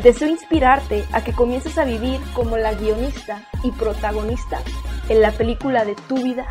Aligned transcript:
Deseo 0.00 0.28
inspirarte 0.28 1.04
a 1.12 1.22
que 1.22 1.32
comiences 1.32 1.76
a 1.76 1.84
vivir 1.84 2.18
como 2.34 2.56
la 2.56 2.72
guionista 2.74 3.46
y 3.62 3.70
protagonista 3.72 4.60
en 5.08 5.20
la 5.20 5.32
película 5.32 5.84
de 5.84 5.94
tu 6.08 6.16
vida. 6.16 6.46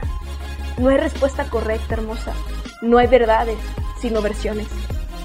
No 0.77 0.89
hay 0.89 0.97
respuesta 0.97 1.45
correcta, 1.49 1.95
hermosa. 1.95 2.33
No 2.81 2.99
hay 2.99 3.07
verdades, 3.07 3.57
sino 3.99 4.21
versiones. 4.21 4.67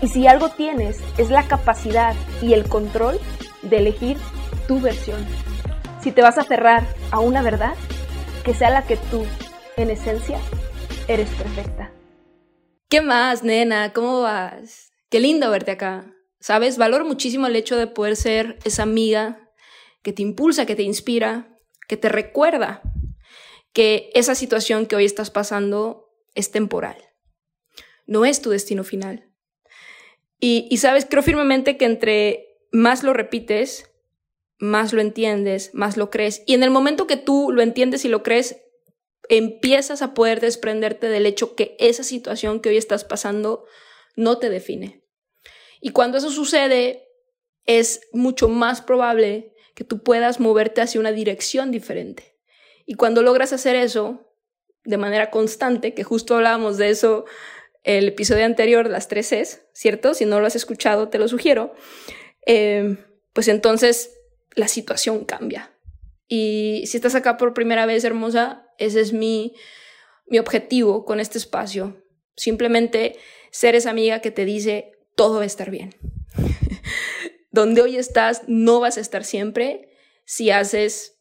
Y 0.01 0.09
si 0.09 0.27
algo 0.27 0.49
tienes, 0.49 1.01
es 1.19 1.31
la 1.31 1.43
capacidad 1.45 2.15
y 2.41 2.55
el 2.55 2.69
control 2.69 3.21
de 3.63 3.79
elegir 3.79 4.17
tu 4.67 4.81
versión. 4.81 5.25
Si 6.03 6.11
te 6.11 6.23
vas 6.23 6.39
a 6.39 6.43
aferrar 6.43 6.87
a 7.11 7.21
una 7.21 7.43
verdad, 7.43 7.75
que 8.45 8.55
sea 8.55 8.71
la 8.71 8.83
que 8.83 8.97
tú, 8.97 9.25
en 9.77 9.91
esencia, 9.91 10.39
eres 11.09 11.29
perfecta. 11.31 11.91
¿Qué 12.89 13.01
más, 13.01 13.43
nena? 13.43 13.93
¿Cómo 13.93 14.23
vas? 14.23 14.93
Qué 15.11 15.21
lindo 15.21 15.51
verte 15.51 15.73
acá. 15.73 16.16
Sabes, 16.41 16.79
valoro 16.79 17.05
muchísimo 17.05 17.47
el 17.47 17.57
hecho 17.57 17.77
de 17.77 17.87
poder 17.87 18.17
ser 18.17 18.59
esa 18.65 18.83
amiga 18.83 19.51
que 20.03 20.13
te 20.13 20.23
impulsa, 20.23 20.67
que 20.67 20.77
te 20.77 20.83
inspira, 20.83 21.59
que 21.89 21.97
te 21.97 22.09
recuerda 22.09 22.83
que 23.73 24.11
esa 24.15 24.35
situación 24.35 24.87
que 24.87 24.97
hoy 24.97 25.05
estás 25.05 25.31
pasando 25.31 26.13
es 26.35 26.51
temporal. 26.51 26.97
No 28.07 28.25
es 28.25 28.41
tu 28.41 28.51
destino 28.51 28.85
final. 28.85 29.31
Y, 30.39 30.77
sabes, 30.77 31.07
creo 31.09 31.23
firmemente 31.23 31.77
que 31.77 31.87
entre 31.87 32.59
más 32.71 33.03
lo 33.03 33.13
repites, 33.15 33.91
más 34.59 34.93
lo 34.93 35.01
entiendes, 35.01 35.71
más 35.75 35.97
lo 35.97 36.11
crees. 36.11 36.43
Y 36.47 36.55
en 36.55 36.63
el 36.63 36.71
momento 36.71 37.07
que 37.07 37.17
tú 37.17 37.51
lo 37.53 37.63
entiendes 37.63 38.05
y 38.05 38.09
lo 38.09 38.23
crees, 38.23 38.57
empiezas 39.29 40.03
a 40.03 40.15
poder 40.15 40.41
desprenderte 40.41 41.09
del 41.09 41.27
hecho 41.27 41.57
que 41.57 41.77
esa 41.79 42.05
situación 42.05 42.61
que 42.61 42.69
hoy 42.69 42.77
estás 42.77 43.05
pasando 43.05 43.65
no 44.15 44.39
te 44.39 44.51
define. 44.51 45.06
Y 45.81 45.91
cuando 45.91 46.19
eso 46.19 46.31
sucede, 46.31 47.09
es 47.65 48.01
mucho 48.13 48.49
más 48.49 48.81
probable 48.81 49.53
que 49.75 49.85
tú 49.85 50.03
puedas 50.03 50.41
moverte 50.41 50.81
hacia 50.81 51.01
una 51.01 51.13
dirección 51.13 51.71
diferente. 51.71 52.37
Y 52.87 52.95
cuando 52.95 53.23
logras 53.23 53.53
hacer 53.53 53.77
eso 53.77 54.33
de 54.85 54.97
manera 54.97 55.31
constante, 55.31 55.95
que 55.95 56.05
justo 56.05 56.37
hablábamos 56.37 56.79
de 56.79 56.91
eso 56.91 57.25
el 57.83 58.09
episodio 58.09 58.45
anterior, 58.45 58.89
las 58.89 59.09
tres 59.09 59.29
Cs, 59.29 59.63
¿cierto? 59.73 60.15
Si 60.15 60.25
no 60.25 60.41
lo 60.41 60.47
has 60.47 60.57
escuchado, 60.57 61.09
te 61.09 61.19
lo 61.19 61.29
sugiero. 61.29 61.75
Eh, 62.47 62.97
pues 63.33 63.49
entonces 63.49 64.13
la 64.55 64.69
situación 64.69 65.25
cambia. 65.25 65.73
Y 66.27 66.85
si 66.87 66.97
estás 66.97 67.15
acá 67.15 67.37
por 67.37 67.55
primera 67.55 67.87
vez, 67.87 68.03
hermosa, 68.05 68.67
ese 68.79 69.01
es 69.01 69.13
mi, 69.13 69.55
mi 70.27 70.39
objetivo 70.39 71.05
con 71.05 71.21
este 71.21 71.39
espacio. 71.39 72.03
Simplemente 72.37 73.19
ser 73.51 73.75
esa 73.75 73.91
amiga 73.91 74.21
que 74.21 74.31
te 74.31 74.45
dice, 74.45 74.96
todo 75.17 75.39
va 75.39 75.43
a 75.43 75.47
estar 75.47 75.71
bien. 75.71 75.97
Donde 77.51 77.83
hoy 77.83 77.97
estás, 77.97 78.43
no 78.47 78.79
vas 78.79 78.99
a 78.99 79.01
estar 79.01 79.25
siempre 79.25 79.89
si 80.25 80.51
haces 80.51 81.19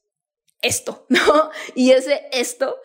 esto, 0.62 1.06
¿no? 1.10 1.50
Y 1.74 1.92
ese 1.92 2.28
esto 2.32 2.78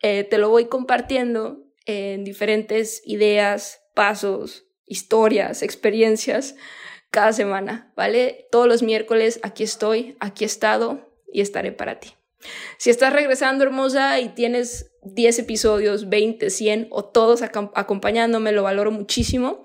eh, 0.00 0.24
te 0.24 0.38
lo 0.38 0.48
voy 0.48 0.66
compartiendo 0.66 1.58
en 1.84 2.24
diferentes 2.24 3.02
ideas, 3.04 3.82
pasos, 3.94 4.64
historias, 4.86 5.62
experiencias 5.62 6.54
cada 7.10 7.32
semana, 7.32 7.92
¿vale? 7.96 8.46
Todos 8.50 8.66
los 8.66 8.82
miércoles 8.82 9.40
aquí 9.42 9.64
estoy, 9.64 10.16
aquí 10.20 10.44
he 10.44 10.46
estado 10.46 11.12
y 11.30 11.40
estaré 11.40 11.72
para 11.72 12.00
ti. 12.00 12.14
Si 12.78 12.90
estás 12.90 13.12
regresando 13.12 13.64
hermosa 13.64 14.18
y 14.20 14.30
tienes 14.30 14.92
10 15.02 15.40
episodios, 15.40 16.08
20, 16.08 16.50
100 16.50 16.88
o 16.90 17.04
todos 17.04 17.42
acompañándome, 17.42 18.52
lo 18.52 18.64
valoro 18.64 18.90
muchísimo. 18.90 19.62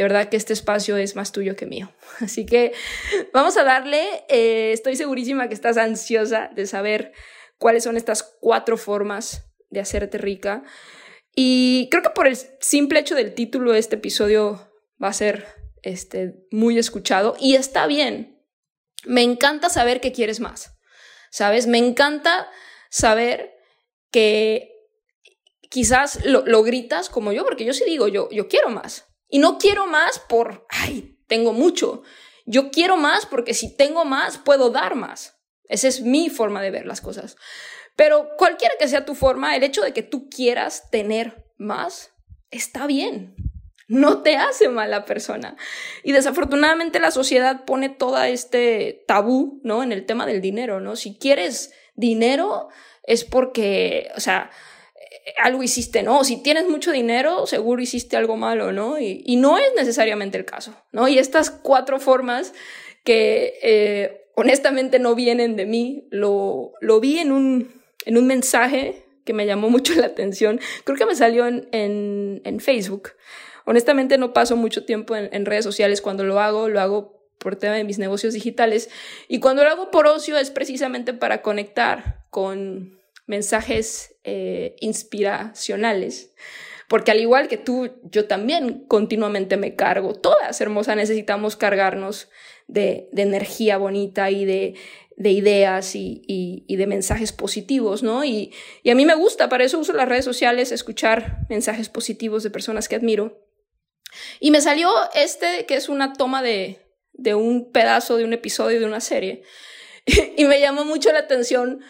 De 0.00 0.04
verdad 0.04 0.30
que 0.30 0.38
este 0.38 0.54
espacio 0.54 0.96
es 0.96 1.14
más 1.14 1.30
tuyo 1.30 1.56
que 1.56 1.66
mío. 1.66 1.92
Así 2.20 2.46
que 2.46 2.72
vamos 3.34 3.58
a 3.58 3.64
darle, 3.64 4.24
eh, 4.30 4.72
estoy 4.72 4.96
segurísima 4.96 5.46
que 5.48 5.52
estás 5.52 5.76
ansiosa 5.76 6.48
de 6.54 6.64
saber 6.66 7.12
cuáles 7.58 7.84
son 7.84 7.98
estas 7.98 8.22
cuatro 8.40 8.78
formas 8.78 9.44
de 9.68 9.80
hacerte 9.80 10.16
rica. 10.16 10.64
Y 11.36 11.88
creo 11.90 12.02
que 12.02 12.08
por 12.14 12.26
el 12.26 12.38
simple 12.60 13.00
hecho 13.00 13.14
del 13.14 13.34
título 13.34 13.72
de 13.72 13.78
este 13.78 13.96
episodio 13.96 14.72
va 15.02 15.08
a 15.08 15.12
ser 15.12 15.46
este, 15.82 16.46
muy 16.50 16.78
escuchado 16.78 17.36
y 17.38 17.56
está 17.56 17.86
bien. 17.86 18.42
Me 19.04 19.20
encanta 19.20 19.68
saber 19.68 20.00
que 20.00 20.12
quieres 20.12 20.40
más, 20.40 20.78
¿sabes? 21.30 21.66
Me 21.66 21.76
encanta 21.76 22.48
saber 22.88 23.52
que 24.10 24.72
quizás 25.68 26.24
lo, 26.24 26.42
lo 26.46 26.62
gritas 26.62 27.10
como 27.10 27.32
yo, 27.32 27.44
porque 27.44 27.66
yo 27.66 27.74
sí 27.74 27.84
digo, 27.84 28.08
yo, 28.08 28.30
yo 28.30 28.48
quiero 28.48 28.70
más, 28.70 29.09
y 29.30 29.38
no 29.38 29.58
quiero 29.58 29.86
más 29.86 30.18
por, 30.18 30.66
ay, 30.68 31.18
tengo 31.26 31.52
mucho. 31.52 32.02
Yo 32.46 32.70
quiero 32.70 32.96
más 32.96 33.26
porque 33.26 33.54
si 33.54 33.76
tengo 33.76 34.04
más, 34.04 34.38
puedo 34.38 34.70
dar 34.70 34.96
más. 34.96 35.40
Esa 35.68 35.88
es 35.88 36.02
mi 36.02 36.28
forma 36.30 36.60
de 36.60 36.72
ver 36.72 36.84
las 36.84 37.00
cosas. 37.00 37.36
Pero 37.96 38.30
cualquiera 38.36 38.74
que 38.78 38.88
sea 38.88 39.04
tu 39.04 39.14
forma, 39.14 39.54
el 39.54 39.62
hecho 39.62 39.82
de 39.82 39.92
que 39.92 40.02
tú 40.02 40.28
quieras 40.28 40.90
tener 40.90 41.46
más, 41.58 42.12
está 42.50 42.86
bien. 42.86 43.36
No 43.86 44.22
te 44.22 44.36
hace 44.36 44.68
mala 44.68 45.04
persona. 45.04 45.56
Y 46.02 46.12
desafortunadamente 46.12 47.00
la 47.00 47.10
sociedad 47.10 47.64
pone 47.64 47.88
todo 47.88 48.22
este 48.22 49.04
tabú, 49.06 49.60
¿no? 49.64 49.82
En 49.82 49.92
el 49.92 50.06
tema 50.06 50.26
del 50.26 50.40
dinero, 50.40 50.80
¿no? 50.80 50.96
Si 50.96 51.18
quieres 51.18 51.72
dinero 51.94 52.68
es 53.02 53.24
porque, 53.24 54.10
o 54.16 54.20
sea, 54.20 54.50
algo 55.42 55.62
hiciste, 55.62 56.02
¿no? 56.02 56.24
Si 56.24 56.42
tienes 56.42 56.68
mucho 56.68 56.92
dinero, 56.92 57.46
seguro 57.46 57.82
hiciste 57.82 58.16
algo 58.16 58.36
malo, 58.36 58.72
¿no? 58.72 58.98
Y, 58.98 59.36
no 59.36 59.58
es 59.58 59.72
necesariamente 59.76 60.38
el 60.38 60.44
caso, 60.44 60.74
¿no? 60.92 61.08
Y 61.08 61.18
estas 61.18 61.50
cuatro 61.50 61.98
formas 61.98 62.52
que 63.04 63.54
eh, 63.62 64.26
honestamente 64.34 64.98
no 64.98 65.14
vienen 65.14 65.56
de 65.56 65.66
mí, 65.66 66.08
lo, 66.10 66.72
lo 66.80 67.00
vi 67.00 67.18
en 67.18 67.32
un, 67.32 67.82
en 68.04 68.18
un 68.18 68.26
mensaje 68.26 69.04
que 69.24 69.32
me 69.32 69.46
llamó 69.46 69.70
mucho 69.70 69.94
la 69.94 70.06
atención, 70.06 70.60
creo 70.84 70.96
que 70.96 71.06
me 71.06 71.14
salió 71.14 71.46
en, 71.46 71.68
en, 71.72 72.60
Facebook. 72.60 73.12
Honestamente 73.64 74.18
no 74.18 74.32
paso 74.32 74.56
mucho 74.56 74.84
tiempo 74.84 75.14
en 75.14 75.46
redes 75.46 75.64
sociales, 75.64 76.00
cuando 76.00 76.24
lo 76.24 76.40
hago, 76.40 76.68
lo 76.68 76.80
hago 76.80 77.20
por 77.40 77.56
tema 77.56 77.74
de 77.74 77.84
mis 77.84 77.98
negocios 77.98 78.34
digitales 78.34 78.90
y 79.26 79.40
cuando 79.40 79.64
lo 79.64 79.70
hago 79.70 79.90
por 79.90 80.06
ocio 80.06 80.36
es 80.36 80.50
precisamente 80.50 81.14
para 81.14 81.42
conectar 81.42 82.26
con 82.30 82.99
mensajes 83.30 84.16
eh, 84.24 84.74
inspiracionales. 84.80 86.34
Porque 86.88 87.12
al 87.12 87.20
igual 87.20 87.46
que 87.46 87.58
tú, 87.58 88.00
yo 88.02 88.26
también 88.26 88.84
continuamente 88.88 89.56
me 89.56 89.76
cargo. 89.76 90.16
Todas, 90.16 90.60
hermosas, 90.60 90.96
necesitamos 90.96 91.54
cargarnos 91.54 92.28
de, 92.66 93.08
energía 93.16 93.78
bonita 93.78 94.32
y 94.32 94.44
de, 94.44 94.74
ideas 95.16 95.92
y, 95.94 96.66
de 96.68 96.86
mensajes 96.88 97.30
positivos, 97.30 98.02
¿no? 98.02 98.24
Y, 98.24 98.52
a 98.90 98.96
mí 98.96 99.06
me 99.06 99.14
gusta, 99.14 99.48
para 99.48 99.62
eso 99.62 99.78
uso 99.78 99.92
las 99.92 100.08
redes 100.08 100.24
sociales, 100.24 100.72
escuchar 100.72 101.46
mensajes 101.48 101.88
positivos 101.88 102.42
de 102.42 102.50
personas 102.50 102.88
que 102.88 102.96
admiro. 102.96 103.46
Y 104.40 104.50
me 104.50 104.60
salió 104.60 104.90
este, 105.14 105.66
que 105.66 105.76
es 105.76 105.88
una 105.88 106.14
toma 106.14 106.42
de, 106.42 106.80
de 107.12 107.36
un 107.36 107.70
pedazo 107.70 108.16
de 108.16 108.24
un 108.24 108.32
episodio 108.32 108.80
de 108.80 108.86
una 108.86 109.00
serie. 109.00 109.44
y 110.36 110.44
me 110.46 110.58
llamó 110.58 110.84
mucho 110.84 111.12
la 111.12 111.20
atención 111.20 111.80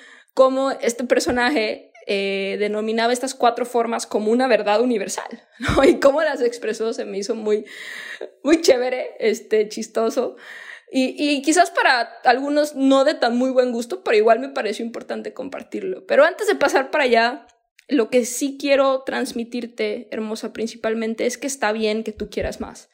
cómo 0.41 0.71
este 0.71 1.05
personaje 1.05 1.93
eh, 2.07 2.57
denominaba 2.59 3.13
estas 3.13 3.35
cuatro 3.35 3.67
formas 3.67 4.07
como 4.07 4.33
una 4.33 4.49
verdad 4.49 4.81
universal, 4.81 5.29
¿no? 5.59 5.85
Y 5.85 6.01
cómo 6.01 6.23
las 6.23 6.41
expresó 6.41 6.95
se 6.95 7.05
me 7.05 7.19
hizo 7.19 7.35
muy, 7.35 7.67
muy 8.43 8.63
chévere, 8.63 9.17
este, 9.21 9.69
chistoso. 9.69 10.37
Y, 10.91 11.15
y, 11.19 11.43
quizás 11.43 11.71
para 11.71 12.01
algunos 12.25 12.75
no 12.75 13.05
de 13.05 13.13
tan 13.13 13.37
muy 13.37 13.51
buen 13.51 13.71
gusto, 13.71 14.03
pero 14.03 14.17
igual 14.17 14.41
me 14.41 14.49
pareció 14.49 14.83
importante 14.83 15.35
compartirlo. 15.35 16.07
Pero 16.07 16.25
antes 16.25 16.47
de 16.47 16.55
pasar 16.55 16.91
para 16.91 17.05
allá, 17.05 17.47
lo 17.87 18.09
que 18.09 18.25
sí 18.25 18.57
quiero 18.59 19.03
transmitirte, 19.03 20.09
hermosa, 20.11 20.55
principalmente, 20.55 21.27
es 21.27 21.37
que 21.37 21.49
está 21.49 21.71
bien 21.71 22.03
que 22.03 22.13
tú 22.13 22.31
quieras 22.31 22.63
más. 22.63 22.89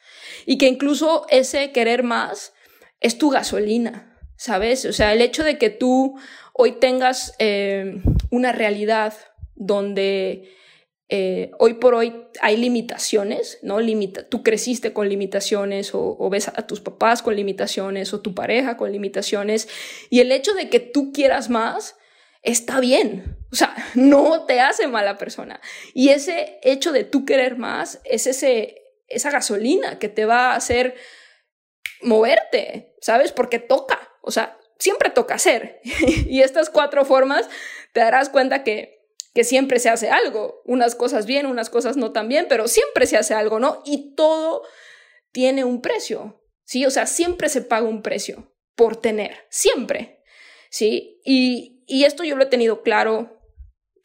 Y 0.45 0.57
que 0.57 0.67
incluso 0.67 1.25
ese 1.29 1.71
querer 1.71 2.03
más 2.03 2.51
es 2.99 3.17
tu 3.17 3.29
gasolina, 3.29 4.16
¿sabes? 4.37 4.85
O 4.85 4.93
sea, 4.93 5.13
el 5.13 5.21
hecho 5.21 5.43
de 5.43 5.57
que 5.57 5.69
tú 5.69 6.17
hoy 6.53 6.73
tengas 6.73 7.33
eh, 7.39 8.01
una 8.31 8.51
realidad 8.51 9.13
donde 9.55 10.55
eh, 11.09 11.51
hoy 11.59 11.75
por 11.75 11.93
hoy 11.93 12.13
hay 12.41 12.57
limitaciones, 12.57 13.59
¿no? 13.61 13.79
Limita 13.79 14.27
tú 14.27 14.43
creciste 14.43 14.93
con 14.93 15.07
limitaciones 15.09 15.93
o, 15.93 16.17
o, 16.19 16.29
ves 16.29 16.49
a 16.49 16.67
tus 16.67 16.81
papás 16.81 17.21
con 17.21 17.35
limitaciones 17.35 18.13
o 18.13 18.21
tu 18.21 18.35
pareja 18.35 18.77
con 18.77 18.91
limitaciones 18.91 19.69
y 20.09 20.19
el 20.19 20.31
hecho 20.31 20.53
de 20.53 20.69
que 20.69 20.79
tú 20.79 21.11
quieras 21.13 21.49
más 21.49 21.95
está 22.43 22.79
bien. 22.79 23.37
O 23.51 23.55
sea, 23.55 23.75
no 23.95 24.45
te 24.45 24.59
hace 24.59 24.87
mala 24.87 25.17
persona. 25.17 25.61
Y 25.93 26.09
ese 26.09 26.59
hecho 26.63 26.91
de 26.91 27.03
tú 27.03 27.25
querer 27.25 27.57
más 27.57 28.01
es 28.03 28.27
ese, 28.27 28.81
esa 29.07 29.31
gasolina 29.31 29.99
que 29.99 30.09
te 30.09 30.25
va 30.25 30.51
a 30.51 30.55
hacer 30.55 30.95
moverte, 32.01 32.95
¿sabes? 33.01 33.31
Porque 33.31 33.59
toca. 33.59 34.06
O 34.27 34.31
sea, 34.31 34.59
siempre 34.77 35.09
toca 35.09 35.35
hacer. 35.35 35.79
y 35.83 36.41
estas 36.41 36.69
cuatro 36.69 37.05
formas 37.05 37.49
te 37.93 38.01
darás 38.01 38.29
cuenta 38.29 38.63
que, 38.63 38.99
que 39.33 39.43
siempre 39.43 39.79
se 39.79 39.89
hace 39.89 40.09
algo. 40.09 40.61
Unas 40.65 40.95
cosas 40.95 41.25
bien, 41.25 41.45
unas 41.45 41.69
cosas 41.69 41.97
no 41.97 42.11
tan 42.11 42.27
bien, 42.27 42.45
pero 42.49 42.67
siempre 42.67 43.07
se 43.07 43.17
hace 43.17 43.33
algo, 43.33 43.59
¿no? 43.59 43.81
Y 43.85 44.15
todo 44.15 44.63
tiene 45.31 45.63
un 45.63 45.81
precio, 45.81 46.43
¿sí? 46.63 46.85
O 46.85 46.91
sea, 46.91 47.05
siempre 47.05 47.49
se 47.49 47.61
paga 47.61 47.87
un 47.87 48.01
precio 48.01 48.53
por 48.75 48.97
tener, 48.97 49.45
siempre, 49.49 50.23
¿sí? 50.69 51.21
Y, 51.23 51.83
y 51.87 52.03
esto 52.03 52.23
yo 52.23 52.35
lo 52.35 52.43
he 52.43 52.47
tenido 52.47 52.81
claro 52.81 53.41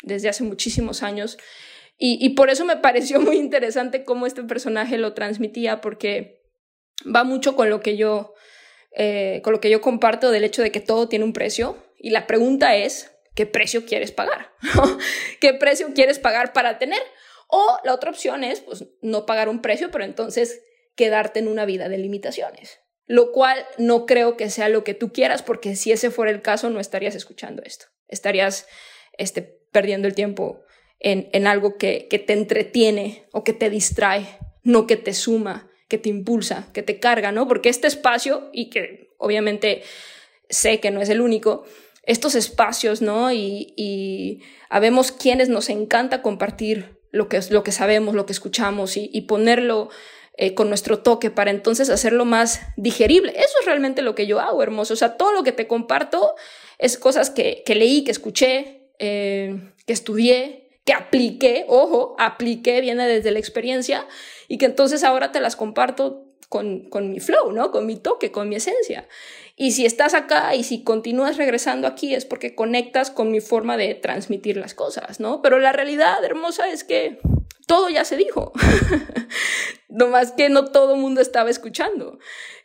desde 0.02 0.28
hace 0.28 0.44
muchísimos 0.44 1.02
años. 1.02 1.38
Y, 1.98 2.18
y 2.24 2.30
por 2.30 2.50
eso 2.50 2.64
me 2.64 2.76
pareció 2.78 3.20
muy 3.20 3.36
interesante 3.36 4.04
cómo 4.04 4.26
este 4.26 4.42
personaje 4.44 4.98
lo 4.98 5.14
transmitía, 5.14 5.80
porque 5.80 6.42
va 7.04 7.24
mucho 7.24 7.56
con 7.56 7.70
lo 7.70 7.80
que 7.80 7.96
yo 7.96 8.34
eh, 8.94 9.40
con 9.42 9.52
lo 9.52 9.60
que 9.60 9.70
yo 9.70 9.80
comparto 9.80 10.30
del 10.30 10.44
hecho 10.44 10.62
de 10.62 10.70
que 10.70 10.80
todo 10.80 11.08
tiene 11.08 11.24
un 11.24 11.32
precio 11.32 11.76
y 11.98 12.10
la 12.10 12.26
pregunta 12.26 12.76
es, 12.76 13.12
¿qué 13.34 13.46
precio 13.46 13.86
quieres 13.86 14.12
pagar? 14.12 14.52
¿Qué 15.40 15.54
precio 15.54 15.94
quieres 15.94 16.18
pagar 16.18 16.52
para 16.52 16.78
tener? 16.78 17.00
O 17.48 17.78
la 17.84 17.94
otra 17.94 18.10
opción 18.10 18.44
es, 18.44 18.60
pues, 18.60 18.84
no 19.00 19.24
pagar 19.26 19.48
un 19.48 19.62
precio, 19.62 19.90
pero 19.90 20.04
entonces 20.04 20.62
quedarte 20.94 21.38
en 21.38 21.48
una 21.48 21.64
vida 21.64 21.88
de 21.88 21.98
limitaciones. 21.98 22.80
Lo 23.06 23.32
cual 23.32 23.66
no 23.78 24.06
creo 24.06 24.36
que 24.36 24.50
sea 24.50 24.68
lo 24.68 24.84
que 24.84 24.94
tú 24.94 25.12
quieras, 25.12 25.42
porque 25.42 25.74
si 25.76 25.92
ese 25.92 26.10
fuera 26.10 26.30
el 26.30 26.42
caso, 26.42 26.70
no 26.70 26.80
estarías 26.80 27.14
escuchando 27.14 27.62
esto. 27.64 27.86
Estarías 28.08 28.66
este, 29.16 29.42
perdiendo 29.42 30.06
el 30.06 30.14
tiempo 30.14 30.64
en, 30.98 31.28
en 31.32 31.46
algo 31.46 31.76
que, 31.78 32.08
que 32.08 32.18
te 32.18 32.32
entretiene 32.32 33.26
o 33.32 33.42
que 33.44 33.52
te 33.52 33.70
distrae, 33.70 34.26
no 34.62 34.86
que 34.86 34.96
te 34.96 35.14
suma 35.14 35.71
que 35.92 35.98
te 35.98 36.08
impulsa, 36.08 36.70
que 36.72 36.82
te 36.82 36.98
carga, 36.98 37.32
¿no? 37.32 37.46
Porque 37.46 37.68
este 37.68 37.86
espacio, 37.86 38.48
y 38.50 38.70
que 38.70 39.10
obviamente 39.18 39.82
sé 40.48 40.80
que 40.80 40.90
no 40.90 41.02
es 41.02 41.10
el 41.10 41.20
único, 41.20 41.64
estos 42.04 42.34
espacios, 42.34 43.02
¿no? 43.02 43.30
Y, 43.30 43.74
y 43.76 44.40
habemos 44.70 45.12
quienes 45.12 45.50
nos 45.50 45.68
encanta 45.68 46.22
compartir 46.22 46.96
lo 47.10 47.28
que, 47.28 47.38
lo 47.50 47.62
que 47.62 47.72
sabemos, 47.72 48.14
lo 48.14 48.24
que 48.24 48.32
escuchamos 48.32 48.96
y, 48.96 49.20
ponerlo 49.28 49.90
eh, 50.38 50.54
con 50.54 50.70
nuestro 50.70 51.00
toque 51.00 51.30
para 51.30 51.50
entonces 51.50 51.90
hacerlo 51.90 52.24
más 52.24 52.62
digerible. 52.78 53.32
Eso 53.36 53.52
es 53.60 53.66
realmente 53.66 54.00
lo 54.00 54.14
que 54.14 54.26
yo 54.26 54.40
hago, 54.40 54.62
hermoso. 54.62 54.94
O 54.94 54.96
sea, 54.96 55.18
todo 55.18 55.32
lo 55.32 55.42
que 55.42 55.52
te 55.52 55.66
comparto 55.66 56.36
es 56.78 56.96
cosas 56.96 57.28
que, 57.28 57.62
leí, 57.66 58.02
que 58.02 58.12
escuché, 58.12 58.88
eh, 58.98 59.60
que 59.86 59.92
estudié, 59.92 60.61
que 60.84 60.92
apliqué, 60.92 61.64
ojo, 61.68 62.16
apliqué, 62.18 62.80
viene 62.80 63.06
desde 63.06 63.30
la 63.30 63.38
experiencia 63.38 64.06
y 64.48 64.58
que 64.58 64.66
entonces 64.66 65.04
ahora 65.04 65.32
te 65.32 65.40
las 65.40 65.56
comparto 65.56 66.26
con, 66.48 66.90
con, 66.90 67.10
mi 67.10 67.18
flow, 67.18 67.52
¿no? 67.52 67.70
Con 67.70 67.86
mi 67.86 67.96
toque, 67.96 68.30
con 68.30 68.48
mi 68.48 68.56
esencia. 68.56 69.08
Y 69.56 69.72
si 69.72 69.86
estás 69.86 70.12
acá 70.12 70.54
y 70.54 70.64
si 70.64 70.82
continúas 70.82 71.38
regresando 71.38 71.88
aquí 71.88 72.14
es 72.14 72.26
porque 72.26 72.54
conectas 72.54 73.10
con 73.10 73.30
mi 73.30 73.40
forma 73.40 73.76
de 73.76 73.94
transmitir 73.94 74.56
las 74.56 74.74
cosas, 74.74 75.18
¿no? 75.18 75.40
Pero 75.40 75.58
la 75.58 75.72
realidad 75.72 76.22
hermosa 76.24 76.68
es 76.68 76.84
que 76.84 77.20
todo 77.66 77.88
ya 77.88 78.04
se 78.04 78.16
dijo, 78.16 78.52
más 79.88 80.32
que 80.32 80.48
no 80.48 80.66
todo 80.66 80.94
el 80.94 81.00
mundo 81.00 81.20
estaba 81.20 81.48
escuchando. 81.48 82.18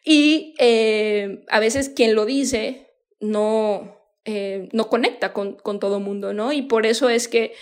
Y 0.04 0.54
eh, 0.60 1.46
a 1.50 1.60
veces 1.60 1.90
quien 1.90 2.16
lo 2.16 2.26
dice 2.26 2.90
no, 3.20 4.02
eh, 4.26 4.70
no 4.74 4.90
conecta 4.90 5.34
con, 5.34 5.54
con 5.54 5.80
todo 5.80 5.98
el 5.98 6.04
mundo, 6.04 6.34
¿no? 6.34 6.52
Y 6.52 6.64
por 6.64 6.86
eso 6.86 7.10
es 7.10 7.28
que 7.28 7.54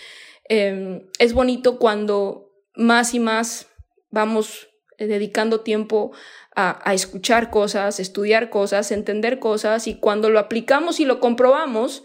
eh, 0.48 1.06
es 1.18 1.32
bonito 1.32 1.78
cuando 1.78 2.50
más 2.74 3.14
y 3.14 3.20
más 3.20 3.68
vamos 4.10 4.68
eh, 4.98 5.06
dedicando 5.06 5.60
tiempo 5.60 6.12
a, 6.54 6.94
escuchar 6.94 7.50
cosas, 7.50 8.00
estudiar 8.00 8.48
cosas, 8.48 8.90
entender 8.90 9.38
cosas 9.38 9.86
y 9.86 9.96
cuando 9.96 10.30
lo 10.30 10.38
aplicamos 10.38 11.00
y 11.00 11.04
lo 11.04 11.20
comprobamos, 11.20 12.02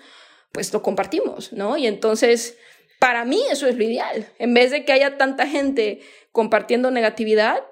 pues 0.51 0.73
lo 0.73 0.81
compartimos, 0.81 1.53
¿no? 1.53 1.77
Y 1.77 1.87
entonces, 1.87 2.57
para 2.99 3.23
mí 3.23 3.41
eso 3.49 3.67
es 3.67 3.77
lo 3.77 3.85
ideal. 3.85 4.27
En 4.39 4.53
vez 4.53 4.71
de 4.71 4.83
que 4.83 4.91
haya 4.91 5.17
tanta 5.17 5.47
gente 5.47 6.01
compartiendo 6.33 6.91
negatividad, 6.91 7.63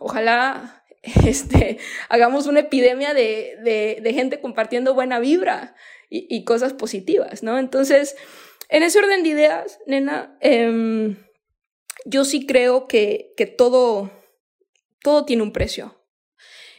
ojalá 0.00 0.84
este, 1.26 1.78
hagamos 2.08 2.46
una 2.46 2.60
epidemia 2.60 3.14
de, 3.14 4.00
gente 4.12 4.40
compartiendo 4.40 4.94
buena 4.94 5.20
vibra 5.20 5.76
y, 6.08 6.44
cosas 6.44 6.72
positivas, 6.72 7.42
¿no? 7.44 7.58
Entonces, 7.58 8.16
en 8.68 8.82
ese 8.82 8.98
orden 8.98 9.22
de 9.22 9.28
ideas, 9.28 9.78
nena, 9.86 10.36
em, 10.40 11.16
yo 12.04 12.24
sí 12.24 12.46
creo 12.46 12.86
que, 12.88 13.34
que 13.36 13.46
todo, 13.46 14.10
todo 15.02 15.24
tiene 15.24 15.42
un 15.42 15.52
precio. 15.52 16.00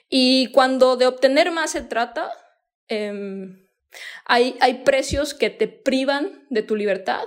Y 0.10 0.52
cuando 0.52 0.96
de 0.96 1.08
obtener 1.08 1.52
más 1.52 1.72
se 1.72 1.82
trata, 1.82 2.32
em, 2.88 3.68
hay, 4.26 4.56
hay 4.60 4.84
precios 4.84 5.34
que 5.34 5.50
te 5.50 5.68
privan 5.68 6.46
de 6.50 6.62
tu 6.62 6.76
libertad 6.76 7.24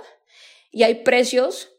y 0.71 0.83
hay 0.83 0.95
precios 1.03 1.73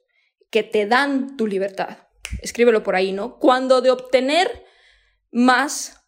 que 0.50 0.62
te 0.62 0.87
dan 0.87 1.37
tu 1.37 1.46
libertad. 1.46 1.99
Escríbelo 2.40 2.82
por 2.82 2.94
ahí, 2.94 3.12
¿no? 3.12 3.38
Cuando 3.38 3.81
de 3.81 3.90
obtener 3.90 4.64
más, 5.31 6.05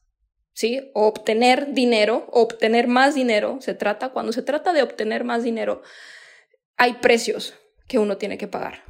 ¿sí? 0.53 0.91
O 0.95 1.07
obtener 1.07 1.73
dinero, 1.73 2.29
obtener 2.31 2.87
más 2.87 3.15
dinero, 3.15 3.59
se 3.61 3.75
trata, 3.75 4.11
cuando 4.11 4.33
se 4.33 4.43
trata 4.43 4.73
de 4.73 4.83
obtener 4.83 5.25
más 5.25 5.43
dinero, 5.43 5.83
hay 6.77 6.95
precios 6.95 7.55
que 7.87 7.99
uno 7.99 8.17
tiene 8.17 8.39
que 8.39 8.49
pagar. 8.49 8.85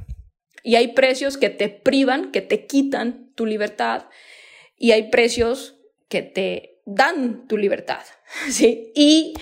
Y 0.63 0.75
hay 0.75 0.89
precios 0.89 1.37
que 1.37 1.49
te 1.49 1.69
privan, 1.69 2.31
que 2.31 2.41
te 2.41 2.65
quitan 2.65 3.31
tu 3.35 3.45
libertad. 3.45 4.05
Y 4.77 4.91
hay 4.91 5.09
precios 5.09 5.75
que 6.09 6.21
te 6.21 6.81
dan 6.85 7.47
tu 7.47 7.57
libertad. 7.57 8.01
¿sí? 8.49 8.91
Y 8.95 9.33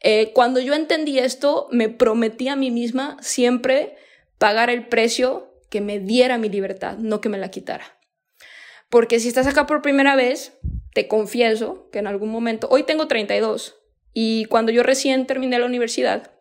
eh, 0.00 0.32
cuando 0.32 0.60
yo 0.60 0.74
entendí 0.74 1.18
esto, 1.18 1.68
me 1.70 1.88
prometí 1.88 2.48
a 2.48 2.56
mí 2.56 2.70
misma 2.70 3.16
siempre 3.20 3.96
pagar 4.38 4.70
el 4.70 4.86
precio 4.86 5.52
que 5.70 5.80
me 5.80 5.98
diera 5.98 6.38
mi 6.38 6.48
libertad, 6.48 6.98
no 6.98 7.20
que 7.20 7.28
me 7.28 7.38
la 7.38 7.50
quitara. 7.50 7.98
Porque 8.88 9.18
si 9.18 9.28
estás 9.28 9.46
acá 9.46 9.66
por 9.66 9.82
primera 9.82 10.14
vez, 10.14 10.52
te 10.94 11.08
confieso 11.08 11.88
que 11.90 11.98
en 11.98 12.06
algún 12.06 12.30
momento, 12.30 12.68
hoy 12.70 12.84
tengo 12.84 13.08
32, 13.08 13.76
y 14.12 14.44
cuando 14.46 14.72
yo 14.72 14.82
recién 14.82 15.26
terminé 15.26 15.58
la 15.58 15.66
universidad, 15.66 16.35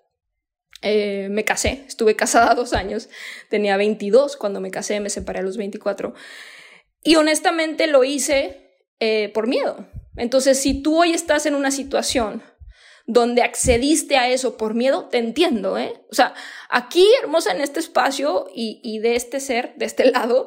eh, 0.87 1.29
me 1.31 1.43
casé, 1.43 1.83
estuve 1.87 2.15
casada 2.15 2.53
dos 2.53 2.73
años, 2.73 3.09
tenía 3.49 3.75
22 3.75 4.37
cuando 4.37 4.61
me 4.61 4.69
casé, 4.69 4.99
me 4.99 5.09
separé 5.09 5.39
a 5.39 5.41
los 5.41 5.57
24. 5.57 6.13
Y 7.03 7.15
honestamente 7.15 7.87
lo 7.87 8.03
hice 8.03 8.77
eh, 8.99 9.31
por 9.33 9.47
miedo. 9.47 9.87
Entonces, 10.15 10.59
si 10.59 10.83
tú 10.83 11.01
hoy 11.01 11.11
estás 11.11 11.47
en 11.47 11.55
una 11.55 11.71
situación 11.71 12.43
donde 13.07 13.41
accediste 13.41 14.17
a 14.17 14.29
eso 14.29 14.57
por 14.57 14.75
miedo, 14.75 15.09
te 15.09 15.17
entiendo, 15.17 15.75
¿eh? 15.79 16.03
O 16.11 16.13
sea, 16.13 16.35
aquí, 16.69 17.07
hermosa, 17.19 17.51
en 17.51 17.61
este 17.61 17.79
espacio 17.79 18.45
y, 18.53 18.79
y 18.83 18.99
de 18.99 19.15
este 19.15 19.39
ser, 19.39 19.73
de 19.77 19.85
este 19.85 20.05
lado, 20.11 20.45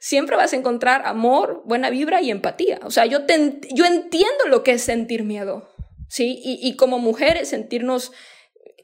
siempre 0.00 0.36
vas 0.36 0.52
a 0.52 0.56
encontrar 0.56 1.06
amor, 1.06 1.62
buena 1.64 1.88
vibra 1.88 2.20
y 2.20 2.30
empatía. 2.30 2.78
O 2.82 2.90
sea, 2.90 3.06
yo, 3.06 3.24
te, 3.24 3.58
yo 3.72 3.86
entiendo 3.86 4.48
lo 4.48 4.62
que 4.62 4.72
es 4.72 4.82
sentir 4.82 5.24
miedo, 5.24 5.70
¿sí? 6.10 6.38
Y, 6.44 6.60
y 6.62 6.76
como 6.76 6.98
mujeres 6.98 7.48
sentirnos 7.48 8.12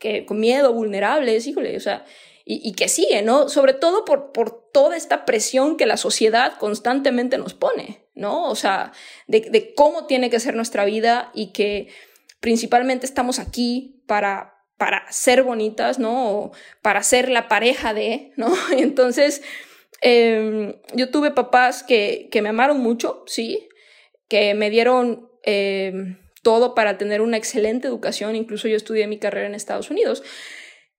que, 0.00 0.26
con 0.26 0.40
miedo, 0.40 0.72
vulnerables, 0.72 1.46
híjole, 1.46 1.76
o 1.76 1.80
sea, 1.80 2.04
y, 2.46 2.72
que 2.74 2.88
sigue, 2.88 3.22
¿no? 3.22 3.48
Sobre 3.48 3.72
todo 3.72 4.04
por, 4.04 4.32
por 4.32 4.70
toda 4.70 4.98
esta 4.98 5.24
presión 5.24 5.78
que 5.78 5.86
la 5.86 5.96
sociedad 5.96 6.58
constantemente 6.58 7.38
nos 7.38 7.54
pone, 7.54 8.04
¿no? 8.14 8.50
O 8.50 8.54
sea, 8.54 8.92
de, 9.26 9.72
cómo 9.74 10.06
tiene 10.06 10.28
que 10.28 10.40
ser 10.40 10.54
nuestra 10.54 10.84
vida 10.84 11.30
y 11.32 11.52
que 11.52 11.88
principalmente 12.40 13.06
estamos 13.06 13.38
aquí 13.38 14.02
para, 14.06 14.58
para 14.76 15.10
ser 15.10 15.42
bonitas, 15.42 15.98
¿no? 15.98 16.32
O 16.32 16.52
para 16.82 17.02
ser 17.02 17.30
la 17.30 17.48
pareja 17.48 17.94
de, 17.94 18.32
¿no? 18.36 18.52
Y 18.76 18.82
entonces, 18.82 19.42
em, 20.02 20.74
yo 20.92 21.10
tuve 21.10 21.30
papás 21.30 21.82
que, 21.82 22.28
que 22.30 22.42
me 22.42 22.50
amaron 22.50 22.78
mucho, 22.78 23.24
sí, 23.26 23.68
que 24.28 24.54
me 24.54 24.68
dieron... 24.68 25.30
Eh, 25.44 26.18
todo 26.44 26.76
para 26.76 26.96
tener 26.96 27.20
una 27.20 27.36
excelente 27.36 27.88
educación, 27.88 28.36
incluso 28.36 28.68
yo 28.68 28.76
estudié 28.76 29.08
mi 29.08 29.18
carrera 29.18 29.48
en 29.48 29.56
Estados 29.56 29.90
Unidos. 29.90 30.22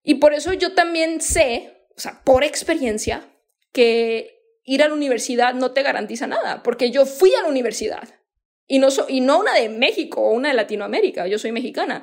Y 0.04 0.16
por 0.16 0.34
eso 0.34 0.52
yo 0.52 0.74
también 0.74 1.22
sé, 1.22 1.88
o 1.96 2.00
sea, 2.02 2.22
por 2.26 2.44
experiencia, 2.44 3.30
que 3.72 4.60
ir 4.66 4.84
a 4.84 4.90
la 4.90 4.94
universidad 4.94 5.54
no 5.54 5.72
te 5.72 5.84
garantiza 5.84 6.28
nada, 6.28 6.64
porque 6.64 6.92
yo 6.92 7.06
fui 7.06 7.34
a 7.36 7.44
la 7.44 7.48
universidad 7.48 8.10
y 8.68 8.80
no, 8.80 8.90
y 9.08 9.22
no 9.22 9.40
una 9.40 9.54
de 9.54 9.70
México 9.70 10.22
o 10.22 10.32
una 10.32 10.50
de 10.50 10.56
Latinoamérica, 10.56 11.28
yo 11.28 11.40
soy 11.40 11.52
mexicana, 11.52 12.02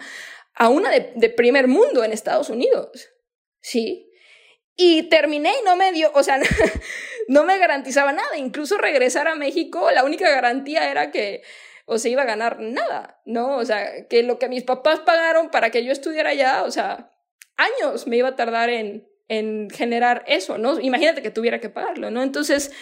a 0.54 0.68
una 0.68 0.90
de, 0.90 1.12
de 1.14 1.28
primer 1.28 1.66
mundo 1.68 2.04
en 2.04 2.12
Estados 2.12 2.49
Unidos, 2.49 3.11
¿sí? 3.61 4.08
Y 4.76 5.04
terminé 5.04 5.50
y 5.61 5.64
no 5.64 5.76
me 5.76 5.92
dio, 5.92 6.11
o 6.14 6.22
sea, 6.22 6.40
no 7.28 7.44
me 7.44 7.58
garantizaba 7.58 8.12
nada. 8.12 8.38
Incluso 8.38 8.78
regresar 8.78 9.28
a 9.28 9.34
México, 9.34 9.90
la 9.90 10.04
única 10.04 10.30
garantía 10.30 10.90
era 10.90 11.11
que 11.11 11.42
o 11.92 11.99
se 11.99 12.11
iba 12.11 12.22
a 12.22 12.26
ganar 12.26 12.58
nada, 12.61 13.20
¿no? 13.25 13.56
O 13.56 13.64
sea, 13.64 14.06
que 14.08 14.22
lo 14.22 14.38
que 14.38 14.49
mis 14.49 14.64
papás 14.64 15.00
pagaron 15.00 15.50
para 15.50 15.70
que 15.70 15.84
yo 15.84 15.92
estudiara 15.92 16.30
allá, 16.30 16.64
o 16.64 16.70
sea, 16.70 17.12
años 17.56 18.06
me 18.06 18.16
iba 18.16 18.28
a 18.28 18.37
tardar 18.37 18.70
en, 18.70 19.08
en 19.28 19.70
generar 19.70 20.25
eso, 20.26 20.58
¿no? 20.58 20.80
Imagínate 20.80 21.22
que 21.22 21.30
tuviera 21.30 21.61
que 21.61 21.68
pagarlo, 21.68 22.11
¿no? 22.11 22.22
Entonces, 22.22 22.72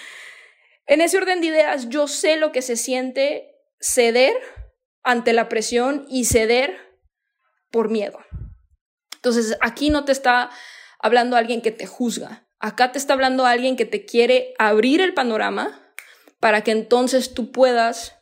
en 0.86 1.00
ese 1.00 1.18
orden 1.18 1.40
de 1.40 1.48
ideas, 1.48 1.88
yo 1.88 2.08
sé 2.08 2.36
lo 2.36 2.52
que 2.52 2.62
se 2.62 2.76
siente 2.76 3.54
ceder 3.80 4.34
ante 5.02 5.32
la 5.32 5.48
presión 5.48 6.06
y 6.08 6.24
ceder 6.24 6.76
por 7.70 7.90
miedo. 7.90 8.18
Entonces, 9.14 9.56
aquí 9.60 9.90
no 9.90 10.04
te 10.04 10.12
está 10.12 10.50
hablando 10.98 11.36
alguien 11.36 11.62
que 11.62 11.70
te 11.70 11.86
juzga, 11.86 12.46
acá 12.58 12.92
te 12.92 12.98
está 12.98 13.14
hablando 13.14 13.46
alguien 13.46 13.76
que 13.76 13.86
te 13.86 14.04
quiere 14.04 14.54
abrir 14.58 15.00
el 15.00 15.14
panorama 15.14 15.80
para 16.40 16.62
que 16.62 16.70
entonces 16.70 17.34
tú 17.34 17.52
puedas 17.52 18.19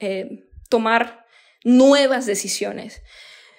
eh, 0.00 0.48
tomar 0.68 1.26
nuevas 1.64 2.26
decisiones. 2.26 3.02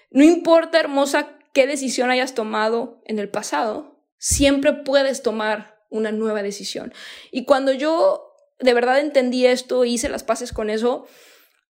No 0.10 0.24
importa, 0.24 0.79
hermosa, 0.79 1.38
qué 1.53 1.67
decisión 1.67 2.12
hayas 2.12 2.33
tomado 2.33 3.01
en 3.05 3.19
el 3.19 3.29
pasado, 3.29 4.03
siempre 4.17 4.74
puedes 4.74 5.21
tomar 5.21 5.79
una 5.89 6.12
nueva 6.12 6.43
decisión. 6.43 6.93
Y 7.31 7.45
cuando 7.45 7.74
yo 7.74 8.31
de 8.60 8.74
verdad 8.74 9.00
entendí 9.00 9.45
esto, 9.45 9.86
hice 9.86 10.10
las 10.10 10.24
paces 10.24 10.53
con 10.53 10.69
eso, 10.69 11.07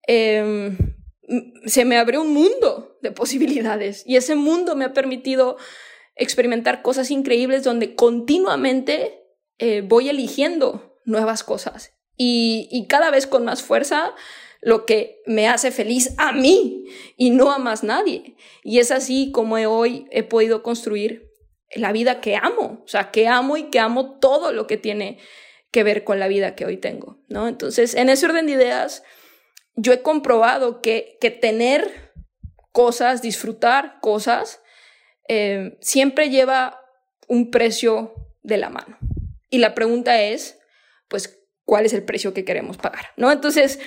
em, 0.08 0.78
se 1.66 1.86
me 1.86 1.98
abrió 1.98 2.22
un 2.22 2.34
mundo 2.34 2.98
de 3.02 3.12
posibilidades 3.12 4.04
y 4.06 4.16
ese 4.16 4.36
mundo 4.36 4.76
me 4.76 4.86
ha 4.86 4.94
permitido 4.94 5.58
experimentar 6.16 6.82
cosas 6.82 7.12
increíbles 7.12 7.64
donde 7.64 7.96
continuamente 7.96 9.22
eh, 9.58 9.82
voy 9.82 10.10
eligiendo 10.10 11.00
nuevas 11.04 11.44
cosas 11.44 11.94
y, 12.16 12.70
y 12.72 12.88
cada 12.88 13.10
vez 13.10 13.28
con 13.28 13.44
más 13.44 13.64
fuerza 13.64 14.14
lo 14.66 14.88
que 14.88 15.22
me 15.28 15.48
hace 15.48 15.70
feliz 15.70 16.16
a 16.18 16.32
mí 16.32 16.86
y 17.18 17.30
no 17.30 17.52
a 17.52 17.60
más 17.60 17.84
nadie. 17.84 18.36
Y 18.64 18.80
es 18.80 18.90
así 18.90 19.32
como 19.32 19.58
hoy 19.58 20.08
he 20.10 20.24
podido 20.24 20.64
construir 20.64 21.32
la 21.76 21.92
vida 21.92 22.20
que 22.20 22.36
amo, 22.36 22.82
o 22.84 22.88
sea, 22.88 23.12
que 23.12 23.28
amo 23.28 23.58
y 23.58 23.66
que 23.66 23.78
amo 23.78 24.18
todo 24.18 24.52
lo 24.52 24.66
que 24.66 24.78
tiene 24.78 25.20
que 25.70 25.84
ver 25.84 26.04
con 26.04 26.20
la 26.20 26.28
vida 26.28 26.56
que 26.56 26.66
hoy 26.66 26.78
tengo, 26.78 27.20
¿no? 27.28 27.48
Entonces, 27.48 27.94
en 27.94 28.10
ese 28.10 28.26
orden 28.26 28.48
de 28.48 28.54
ideas, 28.54 29.04
yo 29.76 29.94
he 29.94 30.02
comprobado 30.02 30.82
que, 30.82 31.20
que 31.22 31.30
tener 31.30 32.12
cosas, 32.72 33.22
disfrutar 33.22 34.00
cosas, 34.02 34.64
eh, 35.28 35.78
siempre 35.80 36.32
lleva 36.32 36.82
un 37.28 37.52
precio 37.52 38.16
de 38.42 38.58
la 38.58 38.72
mano. 38.72 38.98
Y 39.52 39.60
la 39.60 39.76
pregunta 39.76 40.20
es, 40.24 40.58
pues, 41.08 41.40
¿cuál 41.66 41.86
es 41.86 41.94
el 41.94 42.04
precio 42.04 42.34
que 42.34 42.46
queremos 42.46 42.78
pagar? 42.78 43.12
¿No? 43.16 43.32
Entonces, 43.32 43.80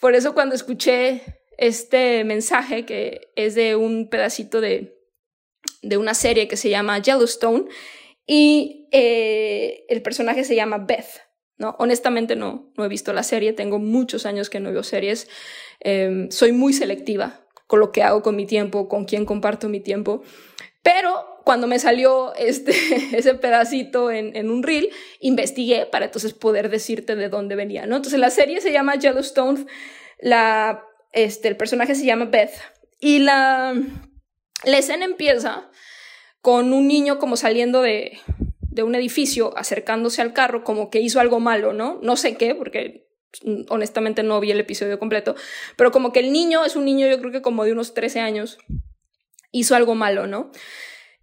por 0.00 0.14
eso 0.14 0.34
cuando 0.34 0.54
escuché 0.54 1.22
este 1.56 2.24
mensaje, 2.24 2.84
que 2.84 3.32
es 3.36 3.54
de 3.54 3.76
un 3.76 4.08
pedacito 4.08 4.60
de, 4.60 4.96
de 5.82 5.96
una 5.96 6.14
serie 6.14 6.48
que 6.48 6.56
se 6.56 6.70
llama 6.70 6.98
Yellowstone, 6.98 7.64
y 8.26 8.88
eh, 8.92 9.84
el 9.88 10.02
personaje 10.02 10.44
se 10.44 10.54
llama 10.54 10.78
Beth, 10.78 11.22
¿no? 11.56 11.74
Honestamente 11.78 12.36
no, 12.36 12.72
no 12.76 12.84
he 12.84 12.88
visto 12.88 13.12
la 13.12 13.22
serie, 13.22 13.52
tengo 13.52 13.78
muchos 13.78 14.26
años 14.26 14.50
que 14.50 14.60
no 14.60 14.70
veo 14.70 14.82
series, 14.82 15.28
em, 15.80 16.30
soy 16.30 16.52
muy 16.52 16.72
selectiva 16.72 17.44
con 17.66 17.80
lo 17.80 17.90
que 17.90 18.02
hago 18.02 18.22
con 18.22 18.36
mi 18.36 18.46
tiempo, 18.46 18.88
con 18.88 19.04
quién 19.04 19.24
comparto 19.24 19.68
mi 19.68 19.80
tiempo, 19.80 20.22
pero 20.82 21.37
cuando 21.48 21.66
me 21.66 21.78
salió 21.78 22.34
este, 22.34 22.72
ese 23.16 23.32
pedacito 23.32 24.10
en, 24.10 24.36
en, 24.36 24.50
un 24.50 24.62
reel, 24.62 24.90
investigué 25.18 25.86
para 25.86 26.04
entonces 26.04 26.34
poder 26.34 26.68
decirte 26.68 27.16
de 27.16 27.30
dónde 27.30 27.56
venía, 27.56 27.86
¿no? 27.86 27.96
Entonces 27.96 28.20
la 28.20 28.28
serie 28.28 28.60
se 28.60 28.70
llama 28.70 28.96
Yellowstone, 28.96 29.64
la, 30.20 30.84
este, 31.12 31.48
el 31.48 31.56
personaje 31.56 31.94
se 31.94 32.04
llama 32.04 32.26
Beth 32.26 32.52
y 33.00 33.20
la, 33.20 33.74
la 34.64 34.76
escena 34.76 35.06
empieza 35.06 35.70
con 36.42 36.74
un 36.74 36.86
niño 36.86 37.18
como 37.18 37.34
saliendo 37.38 37.80
de, 37.80 38.18
de 38.60 38.82
un 38.82 38.94
edificio, 38.94 39.56
acercándose 39.56 40.20
al 40.20 40.34
carro, 40.34 40.64
como 40.64 40.90
que 40.90 41.00
hizo 41.00 41.18
algo 41.18 41.40
malo, 41.40 41.72
¿no? 41.72 41.98
No 42.02 42.18
sé 42.18 42.36
qué, 42.36 42.54
porque 42.54 43.08
honestamente 43.70 44.22
no 44.22 44.38
vi 44.38 44.50
el 44.50 44.60
episodio 44.60 44.98
completo, 44.98 45.34
pero 45.76 45.92
como 45.92 46.12
que 46.12 46.20
el 46.20 46.30
niño 46.30 46.66
es 46.66 46.76
un 46.76 46.84
niño 46.84 47.08
yo 47.08 47.18
creo 47.18 47.32
que 47.32 47.40
como 47.40 47.64
de 47.64 47.72
unos 47.72 47.94
13 47.94 48.20
años, 48.20 48.58
hizo 49.50 49.74
algo 49.74 49.94
malo, 49.94 50.26
¿no? 50.26 50.50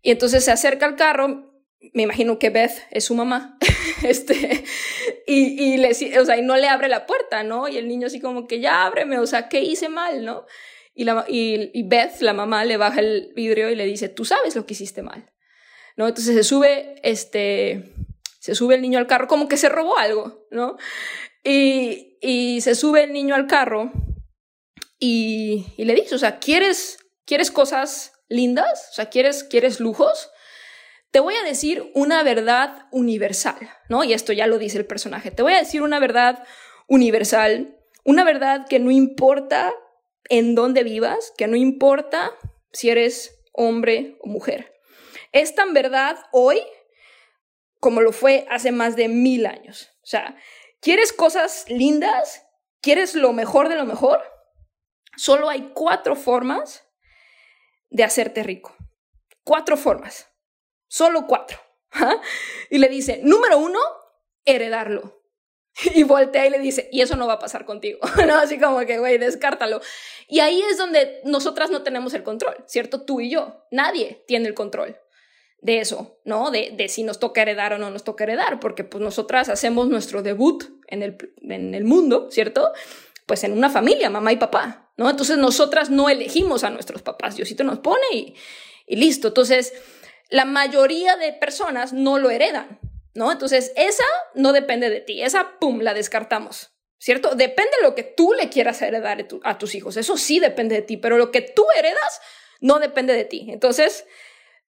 Y 0.05 0.11
entonces 0.11 0.45
se 0.45 0.51
acerca 0.51 0.85
al 0.85 0.95
carro, 0.95 1.51
me 1.93 2.03
imagino 2.03 2.37
que 2.37 2.51
Beth 2.51 2.77
es 2.91 3.05
su 3.05 3.15
mamá, 3.15 3.57
este, 4.03 4.63
y, 5.25 5.73
y, 5.73 5.77
le, 5.77 5.89
o 6.19 6.25
sea, 6.25 6.37
y 6.37 6.43
no 6.43 6.55
le 6.57 6.67
abre 6.67 6.89
la 6.89 7.07
puerta, 7.07 7.41
¿no? 7.41 7.67
Y 7.67 7.77
el 7.77 7.87
niño 7.87 8.05
así 8.05 8.19
como 8.19 8.45
que 8.45 8.59
ya 8.59 8.85
ábreme, 8.85 9.17
o 9.17 9.25
sea, 9.25 9.49
¿qué 9.49 9.61
hice 9.61 9.89
mal, 9.89 10.23
no? 10.23 10.45
Y, 10.93 11.05
la, 11.05 11.25
y, 11.27 11.71
y 11.73 11.81
Beth, 11.87 12.21
la 12.21 12.33
mamá, 12.33 12.65
le 12.65 12.77
baja 12.77 12.99
el 12.99 13.33
vidrio 13.35 13.71
y 13.71 13.75
le 13.75 13.87
dice, 13.87 14.07
tú 14.07 14.25
sabes 14.25 14.55
lo 14.55 14.67
que 14.67 14.75
hiciste 14.75 15.01
mal, 15.01 15.33
¿no? 15.97 16.07
Entonces 16.07 16.35
se 16.35 16.43
sube, 16.43 16.97
este, 17.01 17.91
se 18.39 18.53
sube 18.53 18.75
el 18.75 18.83
niño 18.83 18.99
al 18.99 19.07
carro, 19.07 19.27
como 19.27 19.47
que 19.47 19.57
se 19.57 19.69
robó 19.69 19.97
algo, 19.97 20.45
¿no? 20.51 20.77
Y, 21.43 22.19
y 22.21 22.61
se 22.61 22.75
sube 22.75 23.05
el 23.05 23.11
niño 23.11 23.33
al 23.33 23.47
carro 23.47 23.91
y, 24.99 25.65
y 25.77 25.85
le 25.85 25.95
dice, 25.95 26.13
o 26.13 26.19
sea, 26.19 26.37
¿quieres, 26.37 26.99
¿quieres 27.25 27.49
cosas 27.49 28.14
lindas? 28.27 28.89
O 28.91 28.93
sea, 28.93 29.09
¿quieres, 29.09 29.43
¿quieres 29.43 29.79
lujos? 29.79 30.29
Te 31.11 31.19
voy 31.19 31.35
a 31.35 31.43
decir 31.43 31.91
una 31.93 32.23
verdad 32.23 32.87
universal, 32.91 33.57
¿no? 33.89 34.03
Y 34.03 34.13
esto 34.13 34.33
ya 34.33 34.47
lo 34.47 34.57
dice 34.57 34.77
el 34.77 34.85
personaje. 34.85 35.31
Te 35.31 35.43
voy 35.43 35.53
a 35.53 35.59
decir 35.59 35.81
una 35.81 35.99
verdad 35.99 36.43
universal, 36.87 37.77
una 38.03 38.23
verdad 38.23 38.67
que 38.67 38.79
no 38.79 38.91
importa 38.91 39.73
en 40.29 40.55
dónde 40.55 40.83
vivas, 40.83 41.31
que 41.37 41.47
no 41.47 41.55
importa 41.55 42.33
si 42.73 42.89
eres 42.89 43.39
hombre 43.53 44.17
o 44.21 44.27
mujer. 44.27 44.73
Es 45.31 45.55
tan 45.55 45.73
verdad 45.73 46.17
hoy 46.31 46.61
como 47.79 48.01
lo 48.01 48.11
fue 48.11 48.45
hace 48.49 48.71
más 48.71 48.95
de 48.95 49.07
mil 49.07 49.45
años. 49.45 49.91
O 50.01 50.07
sea, 50.07 50.35
¿quieres 50.81 51.13
cosas 51.13 51.65
lindas? 51.69 52.45
¿Quieres 52.81 53.15
lo 53.15 53.31
mejor 53.33 53.69
de 53.69 53.75
lo 53.75 53.85
mejor? 53.85 54.23
Solo 55.17 55.49
hay 55.49 55.71
cuatro 55.73 56.15
formas 56.15 56.84
de 57.95 58.03
hacerte 58.03 58.43
rico. 58.43 58.75
Cuatro 59.45 59.77
formas. 59.77 60.29
Solo 60.87 61.25
cuatro. 61.27 61.59
Y 62.69 62.79
le 62.79 62.89
dice, 62.89 63.21
número 63.23 63.57
uno, 63.57 63.79
heredarlo. 64.43 65.21
Y 65.93 66.03
voltea 66.03 66.45
y 66.45 66.49
le 66.49 66.59
dice, 66.59 66.89
y 66.91 67.01
eso 67.01 67.15
no 67.15 67.27
va 67.27 67.33
a 67.33 67.39
pasar 67.39 67.63
contigo. 67.65 67.99
¿No? 68.27 68.35
Así 68.35 68.59
como 68.59 68.79
que, 68.81 68.97
güey, 68.97 69.17
descártalo. 69.17 69.79
Y 70.27 70.41
ahí 70.41 70.61
es 70.69 70.77
donde 70.77 71.21
nosotras 71.23 71.69
no 71.69 71.83
tenemos 71.83 72.13
el 72.13 72.23
control, 72.23 72.65
¿cierto? 72.67 73.05
Tú 73.05 73.21
y 73.21 73.29
yo. 73.29 73.65
Nadie 73.71 74.23
tiene 74.27 74.47
el 74.49 74.53
control 74.53 74.99
de 75.61 75.79
eso, 75.79 76.19
¿no? 76.25 76.51
De, 76.51 76.71
de 76.75 76.89
si 76.89 77.03
nos 77.03 77.19
toca 77.19 77.43
heredar 77.43 77.73
o 77.73 77.77
no 77.77 77.91
nos 77.91 78.03
toca 78.03 78.25
heredar, 78.25 78.59
porque 78.59 78.83
pues 78.83 79.01
nosotras 79.01 79.47
hacemos 79.47 79.87
nuestro 79.87 80.21
debut 80.21 80.65
en 80.87 81.01
el, 81.01 81.17
en 81.41 81.73
el 81.73 81.85
mundo, 81.85 82.29
¿cierto? 82.29 82.73
Pues 83.25 83.43
en 83.43 83.53
una 83.53 83.69
familia, 83.69 84.09
mamá 84.09 84.31
y 84.31 84.37
papá, 84.37 84.91
¿no? 84.97 85.09
Entonces 85.09 85.37
nosotras 85.37 85.89
no 85.89 86.09
elegimos 86.09 86.63
a 86.63 86.69
nuestros 86.69 87.01
papás, 87.01 87.35
Diosito 87.35 87.63
nos 87.63 87.79
pone 87.79 88.05
y, 88.13 88.35
y 88.85 88.95
listo. 88.97 89.29
Entonces, 89.29 89.73
la 90.29 90.45
mayoría 90.45 91.15
de 91.17 91.33
personas 91.33 91.93
no 91.93 92.19
lo 92.19 92.29
heredan, 92.29 92.79
¿no? 93.13 93.31
Entonces, 93.31 93.71
esa 93.75 94.03
no 94.33 94.53
depende 94.53 94.89
de 94.89 95.01
ti, 95.01 95.23
esa, 95.23 95.57
pum, 95.59 95.81
la 95.81 95.93
descartamos, 95.93 96.71
¿cierto? 96.97 97.35
Depende 97.35 97.71
de 97.77 97.87
lo 97.87 97.95
que 97.95 98.03
tú 98.03 98.33
le 98.33 98.49
quieras 98.49 98.81
heredar 98.81 99.25
a 99.43 99.57
tus 99.57 99.75
hijos, 99.75 99.97
eso 99.97 100.17
sí 100.17 100.39
depende 100.39 100.75
de 100.75 100.81
ti, 100.81 100.97
pero 100.97 101.17
lo 101.17 101.31
que 101.31 101.41
tú 101.41 101.65
heredas 101.77 102.21
no 102.59 102.79
depende 102.79 103.13
de 103.13 103.25
ti. 103.25 103.47
Entonces, 103.49 104.05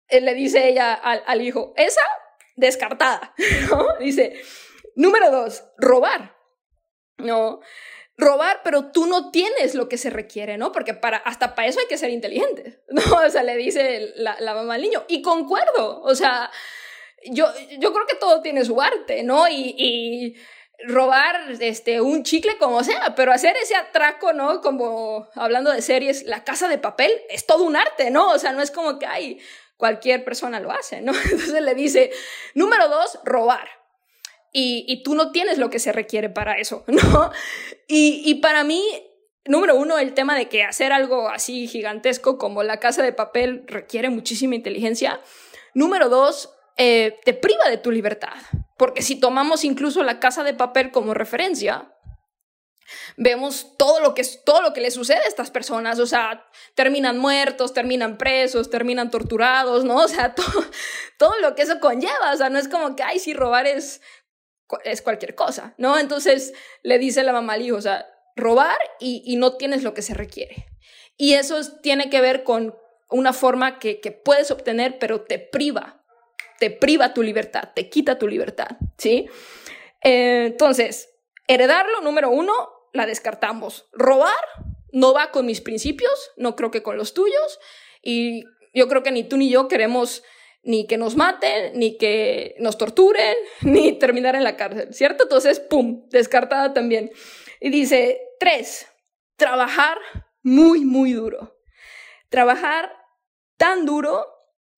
él 0.08 0.26
le 0.26 0.34
dice 0.34 0.70
ella 0.70 0.94
al, 0.94 1.42
hijo, 1.42 1.74
esa 1.76 2.02
descartada. 2.56 3.34
Dice, 4.00 4.42
número 4.96 5.32
dos, 5.32 5.64
robar, 5.78 6.38
¿no? 7.18 7.60
Robar, 8.18 8.62
pero 8.64 8.92
tú 8.92 9.06
no 9.06 9.32
tienes 9.32 9.76
lo 9.76 9.88
que 9.88 9.98
se 9.98 10.10
requiere, 10.10 10.58
¿no? 10.58 10.72
Porque 10.72 10.94
para, 10.94 11.18
hasta 11.18 11.54
para 11.54 11.68
eso 11.68 11.80
hay 11.80 11.86
que 11.88 11.98
ser 11.98 12.10
inteligente, 12.10 12.82
¿no? 12.90 13.02
O 13.26 13.30
sea, 13.30 13.44
le 13.44 13.56
dice 13.56 14.14
la, 14.16 14.38
la 14.40 14.56
mamá 14.56 14.76
al 14.76 14.82
niño. 14.82 15.04
Y 15.08 15.22
concuerdo, 15.22 16.02
o 16.02 16.16
sea, 16.16 16.52
yo, 17.26 17.48
yo 17.80 17.94
creo 17.94 18.08
que 18.08 18.16
todo 18.16 18.42
tiene 18.42 18.66
su 18.66 18.82
arte, 18.82 19.24
¿no? 19.24 19.48
Y, 19.48 19.76
y 19.78 20.36
robar 20.86 21.52
este, 21.60 22.02
un 22.02 22.24
chicle 22.24 22.58
como 22.58 22.84
sea, 22.84 23.16
pero 23.16 23.32
hacer 23.32 23.56
ese 23.58 23.76
atraco, 23.76 24.34
¿no? 24.34 24.62
Como 24.62 25.28
hablando 25.36 25.72
de 25.72 25.82
series, 25.82 26.24
la 26.24 26.44
casa 26.44 26.68
de 26.68 26.78
papel 26.80 27.12
es 27.30 27.46
todo 27.46 27.64
un 27.64 27.76
arte, 27.76 28.10
¿no? 28.10 28.32
O 28.32 28.40
sea, 28.40 28.52
no 28.52 28.62
es 28.62 28.72
como 28.72 28.98
que, 28.98 29.06
ay, 29.06 29.40
cualquier 29.78 30.24
persona 30.24 30.60
lo 30.60 30.72
hace, 30.72 31.02
¿no? 31.02 31.14
Entonces 31.24 31.62
le 31.62 31.76
dice, 31.76 32.12
número 32.56 32.90
dos, 32.90 33.20
robar 33.24 33.68
y, 34.60 35.04
tú 35.04 35.14
no 35.14 35.32
tienes 35.32 35.60
lo 35.60 35.70
que 35.70 35.78
se 35.78 35.92
requiere 35.92 36.30
para 36.30 36.54
eso, 36.54 36.84
¿no? 36.88 37.32
Y, 37.88 38.24
y 38.26 38.36
para 38.36 38.64
mí, 38.64 38.84
número 39.46 39.76
uno, 39.76 40.00
el 40.00 40.14
tema 40.14 40.36
de 40.36 40.50
que 40.50 40.64
hacer 40.64 40.92
algo 40.92 41.30
así 41.30 41.68
gigantesco 41.68 42.38
como 42.38 42.64
la 42.64 42.80
casa 42.80 43.04
de 43.04 43.14
papel 43.14 43.64
requiere 43.68 44.10
muchísima 44.10 44.56
inteligencia. 44.56 45.22
Número 45.74 46.10
dos, 46.10 46.54
eh, 46.78 47.20
te 47.24 47.34
priva 47.34 47.70
de 47.70 47.78
tu 47.78 47.92
libertad, 47.92 48.34
porque 48.78 49.02
si 49.02 49.20
tomamos 49.20 49.64
incluso 49.64 50.04
la 50.04 50.20
casa 50.20 50.44
de 50.44 50.54
papel 50.54 50.92
como 50.92 51.14
referencia, 51.14 51.94
vemos 53.18 53.76
todo 53.78 54.00
lo 54.00 54.14
que 54.14 54.24
todo 54.46 54.62
lo 54.62 54.74
que 54.74 54.82
le 54.82 54.92
sucede 54.92 55.20
a 55.20 55.28
estas 55.28 55.52
personas, 55.52 56.00
o 56.00 56.06
sea, 56.06 56.46
terminan 56.76 57.18
muertos, 57.18 57.74
terminan 57.74 58.18
presos, 58.18 58.70
terminan 58.70 59.12
torturados, 59.12 59.86
¿no? 59.86 59.98
O 59.98 60.08
sea, 60.08 60.36
todo, 60.36 60.64
todo 61.18 61.34
lo 61.42 61.56
que 61.56 61.64
eso 61.64 61.80
conlleva, 61.80 62.32
o 62.34 62.38
sea, 62.38 62.50
no 62.50 62.60
es 62.60 62.68
como 62.68 62.96
que 62.96 63.04
ay, 63.04 63.20
si 63.20 63.34
robar 63.34 63.68
es 63.68 64.02
es 64.84 65.02
cualquier 65.02 65.36
cosa, 65.36 65.74
¿no? 65.78 65.98
Entonces 65.98 66.54
le 66.84 67.00
dice 67.00 67.24
la 67.24 67.34
mamá 67.34 67.54
al 67.54 67.62
hijo, 67.62 67.78
o 67.78 67.82
sea, 67.82 68.08
robar 68.36 68.78
y, 69.00 69.24
y 69.26 69.36
no 69.38 69.58
tienes 69.58 69.84
lo 69.84 69.94
que 69.94 70.02
se 70.02 70.14
requiere. 70.14 70.68
Y 71.18 71.34
eso 71.34 71.60
tiene 71.82 72.10
que 72.10 72.22
ver 72.22 72.44
con 72.44 72.76
una 73.10 73.34
forma 73.34 73.80
que, 73.80 74.00
que 74.00 74.12
puedes 74.12 74.52
obtener, 74.52 75.00
pero 75.00 75.22
te 75.22 75.40
priva, 75.40 76.04
te 76.60 76.70
priva 76.70 77.14
tu 77.14 77.24
libertad, 77.24 77.70
te 77.74 77.90
quita 77.90 78.20
tu 78.20 78.28
libertad, 78.28 78.78
¿sí? 78.98 79.28
Eh, 80.04 80.46
entonces, 80.48 81.10
heredarlo, 81.48 82.02
número 82.02 82.30
uno, 82.30 82.54
la 82.94 83.06
descartamos. 83.06 83.88
Robar 83.94 84.34
no 84.92 85.14
va 85.14 85.32
con 85.32 85.46
mis 85.46 85.62
principios, 85.62 86.32
no 86.38 86.56
creo 86.56 86.72
que 86.72 86.84
con 86.84 86.98
los 86.98 87.14
tuyos, 87.14 87.60
y 88.02 88.44
yo 88.74 88.88
creo 88.88 89.04
que 89.04 89.12
ni 89.12 89.24
tú 89.24 89.38
ni 89.38 89.50
yo 89.50 89.68
queremos 89.68 90.24
ni 90.68 90.86
que 90.86 90.98
nos 90.98 91.16
maten, 91.16 91.80
ni 91.80 91.98
que 91.98 92.56
nos 92.60 92.78
torturen, 92.78 93.36
ni 93.62 93.98
terminar 93.98 94.36
en 94.36 94.44
la 94.44 94.58
cárcel, 94.58 94.94
¿cierto? 94.94 95.24
Entonces, 95.24 95.60
¡pum!, 95.60 96.08
descartada 96.10 96.74
también. 96.74 97.10
Y 97.60 97.70
dice, 97.70 98.20
tres, 98.40 98.88
trabajar 99.38 99.98
muy, 100.44 100.86
muy 100.86 101.14
duro. 101.14 101.58
Trabajar 102.30 102.92
tan 103.58 103.86
duro 103.86 104.28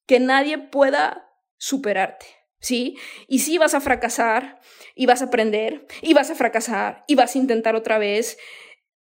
que 0.05 0.19
nadie 0.19 0.59
pueda 0.59 1.27
superarte, 1.57 2.27
¿sí? 2.59 2.97
Y 3.27 3.39
sí 3.39 3.57
vas 3.57 3.73
a 3.73 3.81
fracasar, 3.81 4.59
y 4.95 5.07
vas 5.07 5.21
a 5.21 5.25
aprender, 5.25 5.87
y 6.01 6.13
vas 6.13 6.29
a 6.29 6.35
fracasar, 6.35 7.03
y 7.07 7.15
vas 7.15 7.35
a 7.35 7.39
intentar 7.39 7.75
otra 7.75 7.97
vez, 7.97 8.37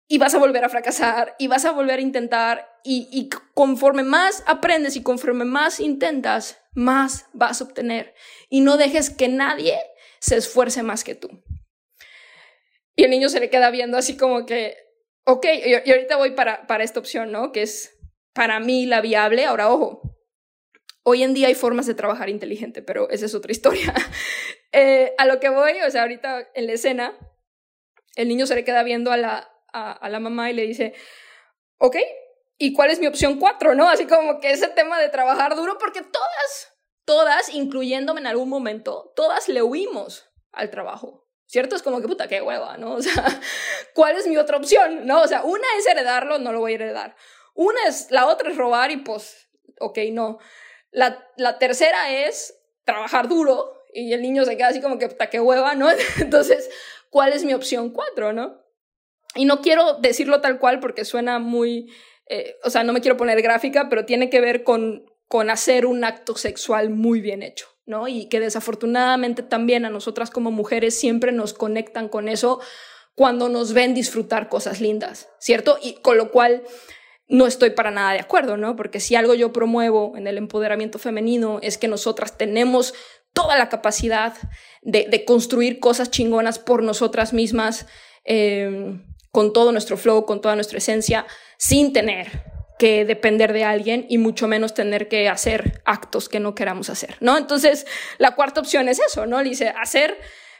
y 0.07 0.17
vas 0.17 0.35
a 0.35 0.39
volver 0.39 0.63
a 0.63 0.69
fracasar, 0.69 1.35
y 1.39 1.47
vas 1.47 1.65
a 1.65 1.71
volver 1.71 1.99
a 1.99 2.01
intentar, 2.01 2.69
y, 2.83 3.07
y 3.11 3.29
conforme 3.53 4.03
más 4.03 4.43
aprendes 4.45 4.95
y 4.95 5.03
conforme 5.03 5.45
más 5.45 5.79
intentas, 5.79 6.61
más 6.73 7.27
vas 7.33 7.61
a 7.61 7.63
obtener. 7.63 8.13
Y 8.49 8.61
no 8.61 8.77
dejes 8.77 9.09
que 9.09 9.27
nadie 9.27 9.79
se 10.19 10.37
esfuerce 10.37 10.83
más 10.83 11.03
que 11.03 11.15
tú. 11.15 11.29
Y 12.95 13.03
el 13.03 13.09
niño 13.09 13.29
se 13.29 13.39
le 13.39 13.49
queda 13.49 13.71
viendo 13.71 13.97
así 13.97 14.15
como 14.15 14.45
que, 14.45 14.77
ok, 15.25 15.45
y, 15.65 15.73
ahorita 15.73 16.17
voy 16.17 16.31
para, 16.31 16.67
para 16.67 16.83
esta 16.83 16.99
opción, 16.99 17.31
¿no? 17.31 17.51
Que 17.51 17.63
es 17.63 17.97
para 18.33 18.59
mí 18.59 18.85
la 18.85 19.01
viable. 19.01 19.45
Ahora, 19.45 19.69
ojo, 19.69 20.01
hoy 21.03 21.23
en 21.23 21.33
día 21.33 21.47
hay 21.47 21.55
formas 21.55 21.87
de 21.87 21.95
trabajar 21.95 22.29
inteligente, 22.29 22.81
pero 22.81 23.09
esa 23.09 23.25
es 23.25 23.35
otra 23.35 23.51
historia. 23.51 23.93
Eh, 24.77 25.13
a 25.17 25.25
lo 25.25 25.39
que 25.39 25.47
voy, 25.47 25.71
o 25.87 25.89
sea, 25.89 26.01
ahorita 26.01 26.49
en 26.53 26.67
la 26.67 26.73
escena, 26.73 27.17
el 28.17 28.27
niño 28.27 28.45
se 28.45 28.55
le 28.55 28.65
queda 28.65 28.83
viendo 28.83 29.09
a 29.09 29.15
la, 29.15 29.54
a, 29.75 30.09
la 30.09 30.19
mamá 30.19 30.49
y 30.49 30.53
le 30.53 30.63
dice, 30.63 30.93
ok, 31.77 31.97
¿y 32.57 32.73
cuál 32.73 32.91
es 32.91 32.99
mi 32.99 33.07
opción 33.07 33.39
cuatro, 33.39 33.75
no? 33.75 33.89
Así 33.89 34.07
como 34.07 34.39
que 34.39 34.51
ese 34.51 34.67
tema 34.69 34.99
de 34.99 35.09
trabajar 35.09 35.55
duro, 35.55 35.77
porque 35.77 36.01
todas, 36.01 36.73
todas, 37.03 37.53
incluyéndome 37.53 38.21
en 38.21 38.27
algún 38.27 38.49
momento, 38.49 39.11
todas 39.15 39.49
le 39.49 39.61
huimos 39.61 40.29
al 40.51 40.69
trabajo. 40.69 41.23
¿Cierto? 41.47 41.75
Es 41.75 41.83
como 41.83 42.01
que 42.01 42.07
puta, 42.07 42.27
qué 42.27 42.41
hueva, 42.41 42.77
¿no? 42.77 42.93
O 42.95 43.01
sea, 43.01 43.23
¿cuál 43.93 44.17
es 44.17 44.25
mi 44.25 44.35
otra 44.35 44.57
opción? 44.57 45.05
¿No? 45.05 45.21
O 45.21 45.27
sea, 45.27 45.43
una 45.43 45.67
es 45.77 45.85
heredarlo, 45.85 46.39
no 46.39 46.51
lo 46.51 46.59
voy 46.59 46.71
a 46.71 46.75
heredar. 46.75 47.15
Una 47.53 47.79
es, 47.87 48.09
la 48.09 48.25
otra 48.25 48.49
es 48.49 48.57
robar 48.57 48.89
y 48.89 48.97
pues, 48.97 49.47
ok, 49.79 49.99
no. 50.11 50.39
La, 50.89 51.29
la 51.37 51.59
tercera 51.59 52.09
es 52.09 52.59
trabajar 52.83 53.27
duro 53.27 53.83
y 53.93 54.11
el 54.13 54.23
niño 54.23 54.43
se 54.43 54.57
queda 54.57 54.69
así 54.69 54.81
como 54.81 54.97
que 54.97 55.07
puta, 55.07 55.29
qué 55.29 55.39
hueva, 55.39 55.75
¿no? 55.75 55.87
Entonces, 56.19 56.69
¿cuál 57.11 57.31
es 57.31 57.43
mi 57.43 57.53
opción 57.53 57.91
cuatro, 57.91 58.33
no? 58.33 58.64
Y 59.35 59.45
no 59.45 59.61
quiero 59.61 59.99
decirlo 59.99 60.41
tal 60.41 60.59
cual 60.59 60.79
porque 60.79 61.05
suena 61.05 61.39
muy, 61.39 61.91
eh, 62.27 62.55
o 62.63 62.69
sea, 62.69 62.83
no 62.83 62.93
me 62.93 63.01
quiero 63.01 63.17
poner 63.17 63.41
gráfica, 63.41 63.87
pero 63.89 64.05
tiene 64.05 64.29
que 64.29 64.41
ver 64.41 64.63
con, 64.63 65.05
con 65.27 65.49
hacer 65.49 65.85
un 65.85 66.03
acto 66.03 66.35
sexual 66.35 66.89
muy 66.89 67.21
bien 67.21 67.43
hecho. 67.43 67.67
¿no? 67.85 68.07
Y 68.07 68.27
que 68.29 68.39
desafortunadamente 68.39 69.43
también 69.43 69.85
a 69.85 69.89
nosotras 69.89 70.31
como 70.31 70.51
mujeres 70.51 70.97
siempre 70.97 71.31
nos 71.31 71.53
conectan 71.53 72.09
con 72.09 72.27
eso 72.27 72.59
cuando 73.13 73.47
nos 73.47 73.73
ven 73.73 73.93
disfrutar 73.93 74.49
cosas 74.49 74.81
lindas, 74.81 75.29
¿cierto? 75.39 75.77
Y 75.81 75.93
con 76.01 76.17
lo 76.17 76.31
cual 76.31 76.63
no 77.27 77.47
estoy 77.47 77.71
para 77.71 77.91
nada 77.91 78.11
de 78.11 78.19
acuerdo, 78.19 78.57
¿no? 78.57 78.75
Porque 78.75 78.99
si 78.99 79.15
algo 79.15 79.33
yo 79.33 79.53
promuevo 79.53 80.13
en 80.17 80.27
el 80.27 80.37
empoderamiento 80.37 80.99
femenino 80.99 81.59
es 81.61 81.77
que 81.77 81.87
nosotras 81.87 82.37
tenemos 82.37 82.93
toda 83.33 83.57
la 83.57 83.69
capacidad 83.69 84.33
de, 84.81 85.25
construir 85.25 85.79
cosas 85.79 86.11
chingonas 86.11 86.59
por 86.59 86.83
nosotras 86.83 87.33
mismas, 87.33 87.87
eh, 88.25 88.99
con 89.35 89.51
todo 89.51 89.73
nuestro 89.73 89.97
flow, 89.97 90.25
con 90.25 90.39
toda 90.39 90.55
nuestra 90.55 90.77
esencia, 90.77 91.25
sin 91.57 91.91
tener 91.91 92.45
que 92.79 93.03
depender 93.03 93.51
de 93.51 93.65
alguien 93.65 94.05
y 94.07 94.17
mucho 94.17 94.47
menos 94.47 94.73
tener 94.73 95.09
que 95.09 95.27
hacer 95.27 95.81
actos 95.83 96.29
que 96.29 96.39
no 96.39 96.55
queramos 96.55 96.89
hacer, 96.89 97.17
¿no? 97.19 97.37
Entonces, 97.37 97.85
la 98.17 98.33
cuarta 98.33 98.61
opción 98.61 98.87
es 98.87 98.97
eso, 99.01 99.25
¿no? 99.25 99.43
Le 99.43 99.49
dice, 99.49 99.73
hacer 99.75 100.17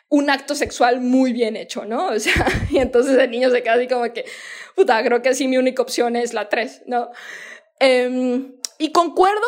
un 0.10 0.30
acto 0.30 0.56
sexual 0.56 1.00
muy 1.00 1.32
bien 1.32 1.56
hecho, 1.56 1.86
¿no? 1.86 2.08
O 2.08 2.20
sea, 2.20 2.48
y 2.70 2.80
entonces 2.80 3.18
el 3.18 3.32
niño 3.32 3.50
se 3.50 3.64
queda 3.64 3.76
así 3.76 3.88
como 3.88 4.12
que, 4.12 4.26
puta, 4.76 5.02
creo 5.06 5.22
que 5.22 5.36
sí 5.36 5.48
mi 5.48 5.58
única 5.58 5.82
opción 5.82 6.18
es 6.18 6.34
la 6.34 6.50
tres, 6.50 6.82
¿no? 6.86 7.12
Em, 7.80 8.58
y 8.78 8.92
concuerdo 8.92 9.48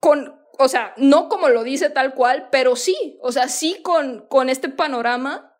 con, 0.00 0.40
o 0.58 0.68
sea, 0.68 0.94
no 0.96 1.28
como 1.28 1.50
lo 1.50 1.62
dice 1.62 1.90
tal 1.90 2.14
cual, 2.14 2.48
pero 2.50 2.74
sí, 2.76 3.18
o 3.20 3.32
sea, 3.32 3.48
sí 3.48 3.82
con, 3.82 4.26
con 4.28 4.48
este 4.48 4.70
panorama 4.70 5.58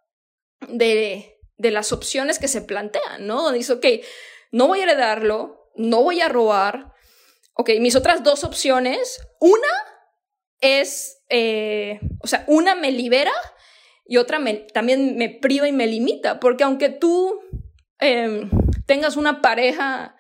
de, 0.67 1.33
de 1.57 1.71
las 1.71 1.93
opciones 1.93 2.39
que 2.39 2.49
se 2.49 2.63
plantean, 2.63 3.27
¿no? 3.27 3.53
Dice, 3.53 3.75
ok, 3.75 3.87
no 4.51 4.69
voy 4.69 4.81
a 4.81 4.85
heredarlo, 4.85 5.71
no 5.77 6.03
voy 6.03 6.21
a 6.21 6.29
robar. 6.29 6.93
Ok, 7.55 7.71
mis 7.81 7.97
otras 7.97 8.23
dos 8.23 8.45
opciones, 8.45 9.21
una 9.41 9.69
es, 10.61 11.23
eh, 11.29 12.01
o 12.21 12.27
sea, 12.27 12.45
una 12.47 12.75
me 12.75 12.91
libera 12.91 13.33
y 14.07 14.17
otra 14.17 14.39
me, 14.39 14.55
también 14.55 15.17
me 15.17 15.29
priva 15.29 15.69
y 15.69 15.73
me 15.73 15.87
limita, 15.87 16.41
porque 16.41 16.65
aunque 16.65 16.89
tú 16.89 17.41
em, 17.99 18.51
tengas 18.87 19.17
una 19.17 19.43
pareja 19.43 20.17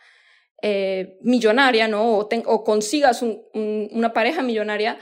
eh, 0.62 1.18
millonaria, 1.22 1.88
¿no? 1.88 2.18
O, 2.18 2.64
consigas 2.64 3.22
una 3.22 4.12
pareja 4.12 4.42
millonaria, 4.42 4.98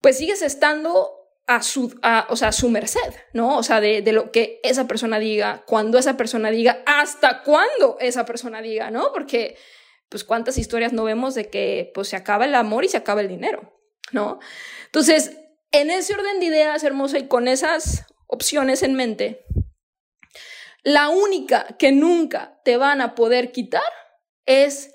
pues 0.00 0.18
sigues 0.18 0.42
estando 0.42 1.15
a 1.46 1.62
su, 1.62 1.98
o 2.28 2.36
sea, 2.36 2.48
a 2.48 2.52
su 2.52 2.68
merced, 2.68 3.14
¿no? 3.32 3.56
O 3.56 3.62
sea, 3.62 3.80
de, 3.80 4.02
de, 4.02 4.12
lo 4.12 4.32
que 4.32 4.60
esa 4.64 4.88
persona 4.88 5.18
diga, 5.18 5.64
cuando 5.66 5.98
esa 5.98 6.16
persona 6.16 6.50
diga, 6.50 6.82
hasta 6.86 7.42
cuándo 7.42 7.96
esa 8.00 8.26
persona 8.26 8.60
diga, 8.60 8.90
¿no? 8.90 9.12
Porque, 9.12 9.56
pues, 10.08 10.24
cuántas 10.24 10.58
historias 10.58 10.92
no 10.92 11.04
vemos 11.04 11.34
de 11.34 11.48
que, 11.48 11.92
pues, 11.94 12.08
se 12.08 12.16
acaba 12.16 12.46
el 12.46 12.54
amor 12.54 12.84
y 12.84 12.88
se 12.88 12.96
acaba 12.96 13.20
el 13.20 13.28
dinero, 13.28 13.80
¿no? 14.10 14.40
Entonces, 14.86 15.36
en 15.70 15.90
ese 15.90 16.14
orden 16.14 16.40
de 16.40 16.46
ideas, 16.46 16.82
hermosa, 16.82 17.18
y 17.18 17.28
con 17.28 17.46
esas 17.46 18.06
opciones 18.26 18.82
en 18.82 18.94
mente, 18.94 19.46
la 20.82 21.08
única 21.08 21.76
que 21.78 21.92
nunca 21.92 22.60
te 22.64 22.76
van 22.76 23.00
a 23.00 23.14
poder 23.14 23.52
quitar 23.52 23.82
es 24.46 24.90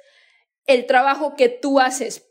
el 0.66 0.86
trabajo 0.86 1.36
que 1.36 1.50
tú 1.50 1.80
haces. 1.80 2.30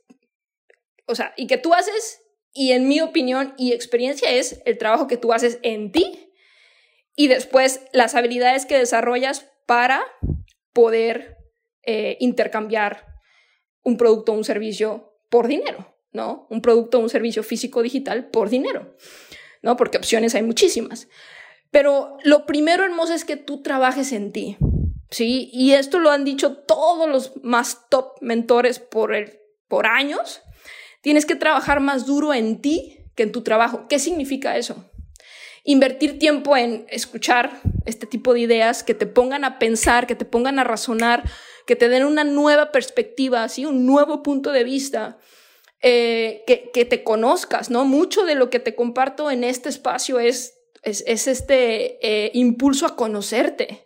O 1.07 1.15
sea, 1.15 1.33
y 1.37 1.47
que 1.47 1.59
tú 1.59 1.75
haces 1.75 2.21
y 2.53 2.73
en 2.73 2.89
mi 2.89 3.01
opinión 3.01 3.55
y 3.57 3.73
experiencia 3.73 4.31
es 4.31 4.61
el 4.65 4.79
trabajo 4.79 5.07
que 5.07 5.17
tú 5.17 5.33
haces 5.33 5.59
en 5.63 5.93
ti 5.93 6.33
y 7.15 7.29
después 7.29 7.83
las 7.93 8.15
habilidades 8.15 8.67
que 8.67 8.79
desarrollas 8.79 9.51
para 9.67 10.03
poder 10.73 11.37
eh, 11.83 12.17
intercambiar 12.21 13.07
un 13.83 13.97
producto 13.97 14.33
o 14.33 14.37
un 14.37 14.45
servicio 14.45 15.15
por 15.29 15.47
dinero, 15.47 15.97
¿no? 16.13 16.47
Un 16.51 16.61
producto 16.61 16.99
o 16.99 17.03
un 17.03 17.09
servicio 17.09 17.43
físico 17.43 17.83
digital 17.83 18.31
por 18.31 18.51
dinero, 18.51 18.97
¿no? 19.63 19.77
Porque 19.77 19.99
opciones 19.99 20.35
hay 20.35 20.43
muchísimas. 20.43 21.09
Pero 21.71 22.17
lo 22.25 22.47
primero 22.47 22.85
hermoso 22.85 23.15
es 23.15 23.25
que 23.25 23.37
tú 23.37 23.63
trabajes 23.63 24.13
en 24.13 24.33
ti, 24.33 24.57
¿sí? 25.11 25.51
Y 25.53 25.73
esto 25.73 26.01
lo 26.01 26.11
han 26.11 26.25
dicho 26.25 26.57
todos 26.59 27.09
los 27.09 27.33
más 27.45 27.89
top 27.89 28.21
mentores 28.21 28.81
por, 28.81 29.15
el, 29.15 29.39
por 29.69 29.87
años 29.87 30.43
Tienes 31.01 31.27
que 31.27 31.35
trabajar 31.35 31.81
más 31.81 32.07
duro 32.07 32.35
en 32.35 32.61
ti 32.61 32.99
que 33.15 33.23
en 33.25 33.33
tu 33.33 33.43
trabajo. 33.43 33.87
¿Qué 33.89 33.99
significa 33.99 34.57
eso? 34.57 34.85
Invertir 35.65 36.19
tiempo 36.19 36.57
en 36.57 36.87
escuchar 36.89 37.61
este 37.87 38.07
tipo 38.07 38.35
de 38.35 38.41
ideas 38.41 38.83
que 38.83 38.95
te 38.95 39.07
pongan 39.07 39.45
a 39.45 39.59
pensar, 39.59 40.07
que 40.07 40.15
te 40.15 40.25
pongan 40.25 40.59
a 40.59 40.65
razonar, 40.65 41.23
que 41.67 41.77
te 41.77 41.89
den 41.89 42.05
una 42.05 42.25
nueva 42.25 42.73
perspectiva, 42.73 43.49
¿sí? 43.49 43.67
un 43.67 43.87
nuevo 43.87 44.23
punto 44.23 44.53
de 44.53 44.65
vista, 44.65 45.19
eh, 45.83 46.45
que, 46.47 46.71
que, 46.73 46.85
te 46.85 47.03
conozcas, 47.03 47.71
¿no? 47.71 47.87
Mucho 47.87 48.25
de 48.25 48.35
lo 48.35 48.51
que 48.51 48.61
te 48.61 48.75
comparto 48.75 49.31
en 49.31 49.45
este 49.45 49.71
espacio 49.71 50.21
es, 50.21 50.59
es, 50.83 51.03
es 51.07 51.27
este 51.27 51.99
eh, 52.07 52.31
impulso 52.35 52.85
a 52.85 52.97
conocerte, 52.97 53.83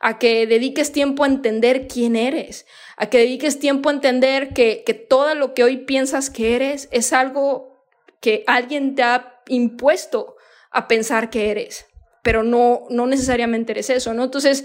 a 0.00 0.18
que 0.18 0.46
dediques 0.46 0.92
tiempo 0.92 1.24
a 1.24 1.28
entender 1.28 1.88
quién 1.88 2.16
eres, 2.16 2.66
a 2.96 3.06
que 3.08 3.18
dediques 3.18 3.58
tiempo 3.58 3.88
a 3.88 3.92
entender 3.92 4.52
que, 4.52 4.82
que 4.84 4.94
todo 4.94 5.34
lo 5.34 5.54
que 5.54 5.64
hoy 5.64 5.78
piensas 5.78 6.30
que 6.30 6.54
eres 6.54 6.88
es 6.92 7.12
algo 7.12 7.84
que 8.20 8.44
alguien 8.46 8.94
te 8.94 9.02
ha 9.02 9.42
impuesto 9.48 10.36
a 10.70 10.88
pensar 10.88 11.30
que 11.30 11.50
eres, 11.50 11.86
pero 12.22 12.42
no, 12.42 12.84
no 12.90 13.06
necesariamente 13.06 13.72
eres 13.72 13.90
eso, 13.90 14.14
¿no? 14.14 14.24
Entonces, 14.24 14.64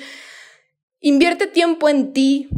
invierte 0.99 1.47
tiempo 1.47 1.89
en 1.89 2.13
ti, 2.13 2.49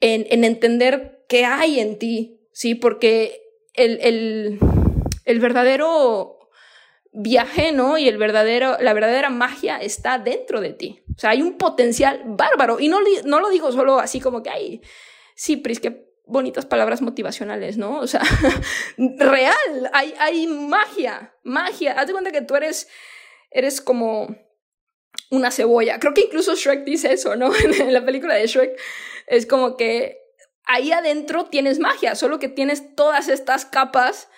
en, 0.00 0.26
en 0.30 0.44
entender 0.44 1.24
qué 1.28 1.44
hay 1.44 1.80
en 1.80 1.98
ti, 1.98 2.40
¿sí? 2.52 2.74
Porque 2.74 3.40
el, 3.74 3.98
el, 4.02 4.58
el 5.24 5.40
verdadero 5.40 6.39
viaje, 7.12 7.72
¿no? 7.72 7.98
Y 7.98 8.08
el 8.08 8.18
verdadero, 8.18 8.76
la 8.80 8.92
verdadera 8.92 9.30
magia 9.30 9.78
está 9.78 10.18
dentro 10.18 10.60
de 10.60 10.72
ti. 10.72 11.02
O 11.14 11.18
sea, 11.18 11.30
hay 11.30 11.42
un 11.42 11.58
potencial 11.58 12.22
bárbaro. 12.24 12.80
Y 12.80 12.88
no, 12.88 12.98
no 13.24 13.40
lo 13.40 13.50
digo 13.50 13.72
solo 13.72 13.98
así 13.98 14.20
como 14.20 14.42
que, 14.42 14.50
ay, 14.50 14.80
sí, 15.34 15.56
Pris, 15.56 15.80
qué 15.80 16.10
bonitas 16.26 16.64
palabras 16.66 17.02
motivacionales, 17.02 17.76
¿no? 17.76 17.98
O 17.98 18.06
sea, 18.06 18.22
real, 18.96 19.90
hay, 19.92 20.14
hay 20.18 20.46
magia, 20.46 21.34
magia. 21.42 21.92
Haz 21.92 22.06
de 22.06 22.12
cuenta 22.12 22.30
que 22.30 22.42
tú 22.42 22.54
eres, 22.54 22.88
eres 23.50 23.80
como 23.80 24.36
una 25.30 25.50
cebolla. 25.50 25.98
Creo 25.98 26.14
que 26.14 26.22
incluso 26.22 26.54
Shrek 26.54 26.84
dice 26.84 27.12
eso, 27.12 27.34
¿no? 27.36 27.50
en 27.80 27.92
la 27.92 28.04
película 28.04 28.34
de 28.34 28.46
Shrek. 28.46 28.78
Es 29.26 29.46
como 29.46 29.76
que 29.76 30.18
ahí 30.64 30.92
adentro 30.92 31.46
tienes 31.46 31.80
magia, 31.80 32.14
solo 32.14 32.38
que 32.38 32.48
tienes 32.48 32.94
todas 32.94 33.28
estas 33.28 33.64
capas 33.64 34.28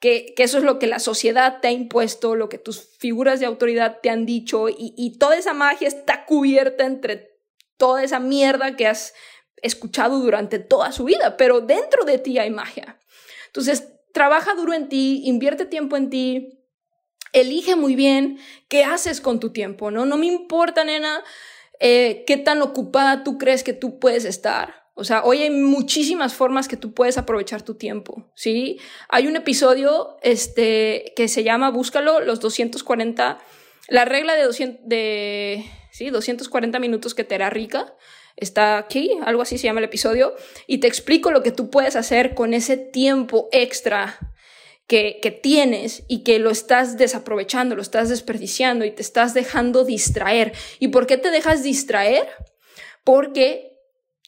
que, 0.00 0.34
eso 0.36 0.58
es 0.58 0.64
lo 0.64 0.78
que 0.78 0.86
la 0.86 0.98
sociedad 0.98 1.60
te 1.60 1.68
ha 1.68 1.72
impuesto, 1.72 2.36
lo 2.36 2.48
que 2.48 2.58
tus 2.58 2.80
figuras 2.98 3.40
de 3.40 3.46
autoridad 3.46 3.98
te 4.02 4.10
han 4.10 4.26
dicho 4.26 4.68
y, 4.68 4.94
y 4.96 5.18
toda 5.18 5.36
esa 5.36 5.54
magia 5.54 5.88
está 5.88 6.24
cubierta 6.24 6.84
entre 6.84 7.36
toda 7.76 8.02
esa 8.02 8.20
mierda 8.20 8.76
que 8.76 8.86
has 8.86 9.14
escuchado 9.62 10.18
durante 10.18 10.58
toda 10.58 10.92
su 10.92 11.04
vida, 11.04 11.36
pero 11.36 11.60
dentro 11.60 12.04
de 12.04 12.18
ti 12.18 12.38
hay 12.38 12.50
magia. 12.50 12.98
Entonces, 13.46 13.88
trabaja 14.12 14.54
duro 14.54 14.72
en 14.74 14.88
ti, 14.88 15.22
invierte 15.24 15.66
tiempo 15.66 15.96
en 15.96 16.10
ti, 16.10 16.56
elige 17.32 17.76
muy 17.76 17.94
bien 17.96 18.38
qué 18.68 18.84
haces 18.84 19.20
con 19.20 19.40
tu 19.40 19.52
tiempo, 19.52 19.90
¿no? 19.90 20.06
No 20.06 20.16
me 20.16 20.26
importa, 20.26 20.84
nena, 20.84 21.22
eh, 21.80 22.24
qué 22.26 22.36
tan 22.36 22.62
ocupada 22.62 23.24
tú 23.24 23.38
crees 23.38 23.62
que 23.62 23.72
tú 23.72 23.98
puedes 23.98 24.24
estar. 24.24 24.85
O 24.98 25.04
sea, 25.04 25.24
hoy 25.24 25.42
hay 25.42 25.50
muchísimas 25.50 26.32
formas 26.32 26.68
que 26.68 26.78
tú 26.78 26.94
puedes 26.94 27.18
aprovechar 27.18 27.60
tu 27.60 27.74
tiempo, 27.74 28.24
¿sí? 28.34 28.80
Hay 29.10 29.26
un 29.26 29.36
episodio 29.36 30.16
este, 30.22 31.12
que 31.14 31.28
se 31.28 31.44
llama, 31.44 31.70
búscalo, 31.70 32.20
los 32.20 32.40
240, 32.40 33.38
la 33.88 34.04
regla 34.06 34.34
de, 34.34 34.44
200, 34.44 34.88
de 34.88 35.66
¿sí? 35.92 36.08
240 36.08 36.78
minutos 36.78 37.14
que 37.14 37.24
te 37.24 37.34
hará 37.34 37.50
rica. 37.50 37.94
Está 38.36 38.78
aquí, 38.78 39.10
algo 39.26 39.42
así 39.42 39.58
se 39.58 39.64
llama 39.64 39.80
el 39.80 39.84
episodio, 39.84 40.34
y 40.66 40.78
te 40.78 40.86
explico 40.86 41.30
lo 41.30 41.42
que 41.42 41.52
tú 41.52 41.68
puedes 41.68 41.94
hacer 41.94 42.34
con 42.34 42.54
ese 42.54 42.78
tiempo 42.78 43.50
extra 43.52 44.18
que, 44.86 45.18
que, 45.20 45.30
tienes 45.30 46.04
y 46.08 46.24
que 46.24 46.38
lo 46.38 46.48
estás 46.48 46.96
desaprovechando, 46.96 47.76
lo 47.76 47.82
estás 47.82 48.08
desperdiciando 48.08 48.86
y 48.86 48.92
te 48.92 49.02
estás 49.02 49.34
dejando 49.34 49.84
distraer. 49.84 50.54
¿Y 50.78 50.88
por 50.88 51.06
qué 51.06 51.18
te 51.18 51.30
dejas 51.30 51.62
distraer? 51.62 52.26
Porque 53.04 53.75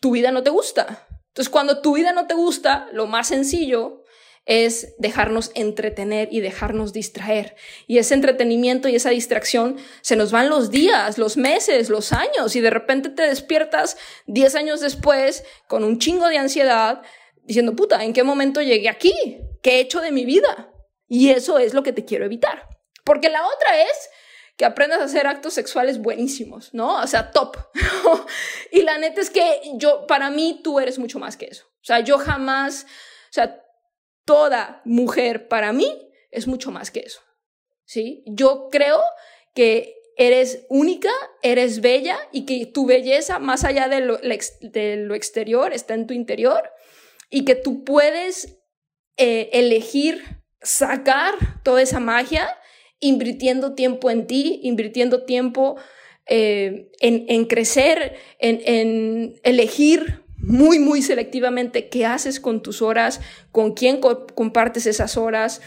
tu 0.00 0.12
vida 0.12 0.30
no 0.30 0.42
te 0.42 0.50
gusta. 0.50 1.06
Entonces, 1.28 1.50
cuando 1.50 1.80
tu 1.80 1.94
vida 1.94 2.12
no 2.12 2.26
te 2.26 2.34
gusta, 2.34 2.88
lo 2.92 3.06
más 3.06 3.28
sencillo 3.28 4.04
es 4.48 4.94
dejarnos 4.96 5.50
entretener 5.54 6.28
y 6.32 6.40
dejarnos 6.40 6.94
distraer. 6.94 7.54
Y 7.86 7.98
ese 7.98 8.14
entretenimiento 8.14 8.88
y 8.88 8.96
esa 8.96 9.10
distracción 9.10 9.76
se 10.00 10.16
nos 10.16 10.32
van 10.32 10.48
los 10.48 10.70
días, 10.70 11.18
los 11.18 11.36
meses, 11.36 11.90
los 11.90 12.14
años 12.14 12.56
y 12.56 12.60
de 12.60 12.70
repente 12.70 13.10
te 13.10 13.22
despiertas 13.22 13.98
10 14.26 14.54
años 14.54 14.80
después 14.80 15.44
con 15.68 15.84
un 15.84 15.98
chingo 15.98 16.28
de 16.28 16.38
ansiedad 16.38 17.02
diciendo, 17.44 17.76
puta, 17.76 18.02
¿en 18.02 18.14
qué 18.14 18.22
momento 18.22 18.62
llegué 18.62 18.88
aquí? 18.88 19.12
¿Qué 19.62 19.76
he 19.76 19.80
hecho 19.80 20.00
de 20.00 20.12
mi 20.12 20.24
vida? 20.24 20.72
Y 21.08 21.28
eso 21.28 21.58
es 21.58 21.74
lo 21.74 21.82
que 21.82 21.92
te 21.92 22.06
quiero 22.06 22.24
evitar. 22.24 22.68
Porque 23.04 23.28
la 23.28 23.46
otra 23.46 23.82
es 23.82 24.10
que 24.58 24.64
aprendas 24.64 25.00
a 25.00 25.04
hacer 25.04 25.28
actos 25.28 25.54
sexuales 25.54 25.98
buenísimos, 25.98 26.74
¿no? 26.74 27.00
O 27.00 27.06
sea, 27.06 27.30
top. 27.30 27.56
y 28.72 28.82
la 28.82 28.98
neta 28.98 29.20
es 29.20 29.30
que 29.30 29.60
yo, 29.74 30.04
para 30.08 30.30
mí, 30.30 30.60
tú 30.64 30.80
eres 30.80 30.98
mucho 30.98 31.20
más 31.20 31.36
que 31.36 31.46
eso. 31.46 31.64
O 31.76 31.84
sea, 31.84 32.00
yo 32.00 32.18
jamás, 32.18 32.84
o 32.84 33.32
sea, 33.32 33.64
toda 34.24 34.82
mujer 34.84 35.46
para 35.46 35.72
mí 35.72 36.10
es 36.32 36.48
mucho 36.48 36.72
más 36.72 36.90
que 36.90 37.00
eso. 37.00 37.20
¿Sí? 37.84 38.24
Yo 38.26 38.68
creo 38.68 39.00
que 39.54 39.94
eres 40.16 40.66
única, 40.68 41.12
eres 41.40 41.80
bella 41.80 42.18
y 42.32 42.44
que 42.44 42.66
tu 42.66 42.84
belleza, 42.84 43.38
más 43.38 43.62
allá 43.62 43.88
de 43.88 44.00
lo, 44.00 44.18
exterior, 45.14 45.72
está 45.72 45.94
en 45.94 46.08
tu 46.08 46.14
interior 46.14 46.68
y 47.30 47.44
que 47.44 47.54
tú 47.54 47.84
puedes 47.84 48.58
eh, 49.16 49.50
elegir 49.52 50.42
sacar 50.60 51.34
toda 51.62 51.80
esa 51.80 52.00
magia 52.00 52.57
invirtiendo 53.00 53.74
tiempo 53.74 54.10
en 54.10 54.26
ti, 54.26 54.60
invirtiendo 54.62 55.24
tiempo 55.24 55.76
eh, 56.26 56.90
en, 57.00 57.44
crecer, 57.46 58.16
en, 58.38 59.40
elegir 59.44 60.24
muy, 60.36 60.78
muy 60.78 61.02
selectivamente 61.02 61.88
qué 61.88 62.06
haces 62.06 62.38
con 62.38 62.62
tus 62.62 62.82
horas, 62.82 63.20
con 63.50 63.72
quién 63.72 64.00
compartes 64.00 64.86
esas 64.86 65.16
horas, 65.16 65.60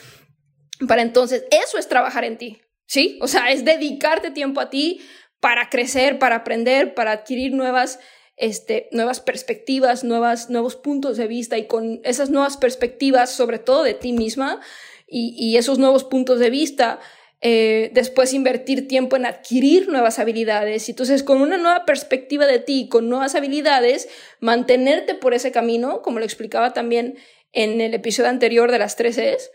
para 0.87 1.01
entonces, 1.01 1.45
eso 1.51 1.77
es 1.77 1.87
trabajar 1.87 2.23
en 2.23 2.37
ti, 2.37 2.61
¿sí? 2.87 3.19
O 3.21 3.27
sea, 3.27 3.51
es 3.51 3.65
dedicarte 3.65 4.31
tiempo 4.31 4.61
a 4.61 4.69
ti 4.69 5.01
para 5.39 5.69
crecer, 5.69 6.19
para 6.19 6.37
aprender, 6.37 6.93
para 6.93 7.11
adquirir 7.11 7.53
nuevas, 7.53 7.99
este, 8.37 8.87
nuevas 8.91 9.19
perspectivas, 9.19 10.03
nuevas, 10.03 10.49
nuevos 10.49 10.75
puntos 10.75 11.17
de 11.17 11.27
vista 11.27 11.57
y 11.57 11.67
con 11.67 12.01
esas 12.03 12.29
nuevas 12.29 12.57
perspectivas, 12.57 13.31
sobre 13.31 13.59
todo 13.59 13.83
de 13.83 13.93
ti 13.93 14.13
misma 14.13 14.59
y, 15.07 15.35
y 15.37 15.57
esos 15.57 15.77
nuevos 15.77 16.03
puntos 16.03 16.39
de 16.39 16.49
vista, 16.49 16.99
eh, 17.41 17.89
después 17.93 18.33
invertir 18.33 18.87
tiempo 18.87 19.15
en 19.15 19.25
adquirir 19.25 19.89
nuevas 19.89 20.19
habilidades. 20.19 20.87
Entonces, 20.89 21.23
con 21.23 21.41
una 21.41 21.57
nueva 21.57 21.85
perspectiva 21.85 22.45
de 22.45 22.59
ti, 22.59 22.87
con 22.87 23.09
nuevas 23.09 23.35
habilidades, 23.35 24.09
mantenerte 24.39 25.15
por 25.15 25.33
ese 25.33 25.51
camino, 25.51 26.01
como 26.01 26.19
lo 26.19 26.25
explicaba 26.25 26.73
también 26.73 27.17
en 27.51 27.81
el 27.81 27.93
episodio 27.93 28.29
anterior 28.29 28.71
de 28.71 28.79
las 28.79 28.95
tres 28.95 29.17
es 29.17 29.51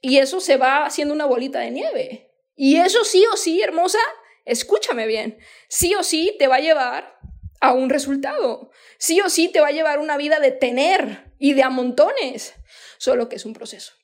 y 0.00 0.18
eso 0.18 0.40
se 0.40 0.56
va 0.56 0.84
haciendo 0.84 1.14
una 1.14 1.26
bolita 1.26 1.60
de 1.60 1.70
nieve. 1.70 2.30
Y 2.56 2.76
eso 2.76 3.04
sí 3.04 3.24
o 3.32 3.36
sí, 3.36 3.60
hermosa, 3.62 3.98
escúchame 4.44 5.06
bien, 5.06 5.38
sí 5.68 5.94
o 5.94 6.02
sí 6.02 6.34
te 6.38 6.48
va 6.48 6.56
a 6.56 6.60
llevar 6.60 7.18
a 7.60 7.72
un 7.72 7.90
resultado. 7.90 8.70
Sí 8.98 9.20
o 9.20 9.28
sí 9.28 9.48
te 9.48 9.60
va 9.60 9.68
a 9.68 9.72
llevar 9.72 9.98
una 9.98 10.16
vida 10.16 10.40
de 10.40 10.52
tener 10.52 11.32
y 11.38 11.54
de 11.54 11.62
a 11.62 11.70
montones, 11.70 12.54
solo 12.98 13.28
que 13.28 13.36
es 13.36 13.44
un 13.44 13.52
proceso. 13.52 13.97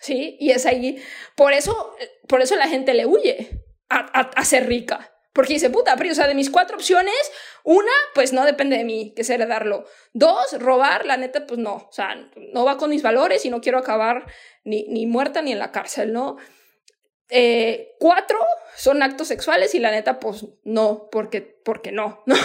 ¿Sí? 0.00 0.36
Y 0.40 0.50
es 0.50 0.66
ahí, 0.66 1.02
por 1.36 1.52
eso, 1.52 1.96
por 2.26 2.42
eso 2.42 2.56
la 2.56 2.68
gente 2.68 2.94
le 2.94 3.06
huye 3.06 3.62
a, 3.88 4.44
ser 4.44 4.66
rica. 4.66 5.12
Porque 5.32 5.54
dice, 5.54 5.70
puta, 5.70 5.94
pero, 5.96 6.10
o 6.10 6.14
sea, 6.14 6.26
de 6.26 6.34
mis 6.34 6.50
cuatro 6.50 6.76
opciones, 6.76 7.14
una, 7.62 7.92
pues 8.14 8.32
no 8.32 8.44
depende 8.44 8.76
de 8.76 8.84
mí, 8.84 9.12
que 9.14 9.22
es 9.22 9.30
heredarlo. 9.30 9.84
Dos, 10.12 10.58
robar, 10.58 11.06
la 11.06 11.16
neta, 11.16 11.46
pues 11.46 11.58
no. 11.60 11.86
O 11.88 11.92
sea, 11.92 12.16
no 12.52 12.64
va 12.64 12.76
con 12.78 12.90
mis 12.90 13.02
valores 13.02 13.44
y 13.44 13.50
no 13.50 13.60
quiero 13.60 13.78
acabar 13.78 14.26
ni, 14.64 14.86
ni 14.88 15.06
muerta 15.06 15.40
ni 15.40 15.52
en 15.52 15.60
la 15.60 15.70
cárcel, 15.70 16.12
¿no? 16.12 16.36
Eh, 17.28 17.94
cuatro 18.00 18.38
son 18.74 19.04
actos 19.04 19.28
sexuales 19.28 19.74
y 19.76 19.78
la 19.78 19.92
neta, 19.92 20.18
pues 20.18 20.46
no, 20.64 21.08
porque, 21.12 21.40
porque 21.40 21.92
no, 21.92 22.22
¿no? 22.26 22.36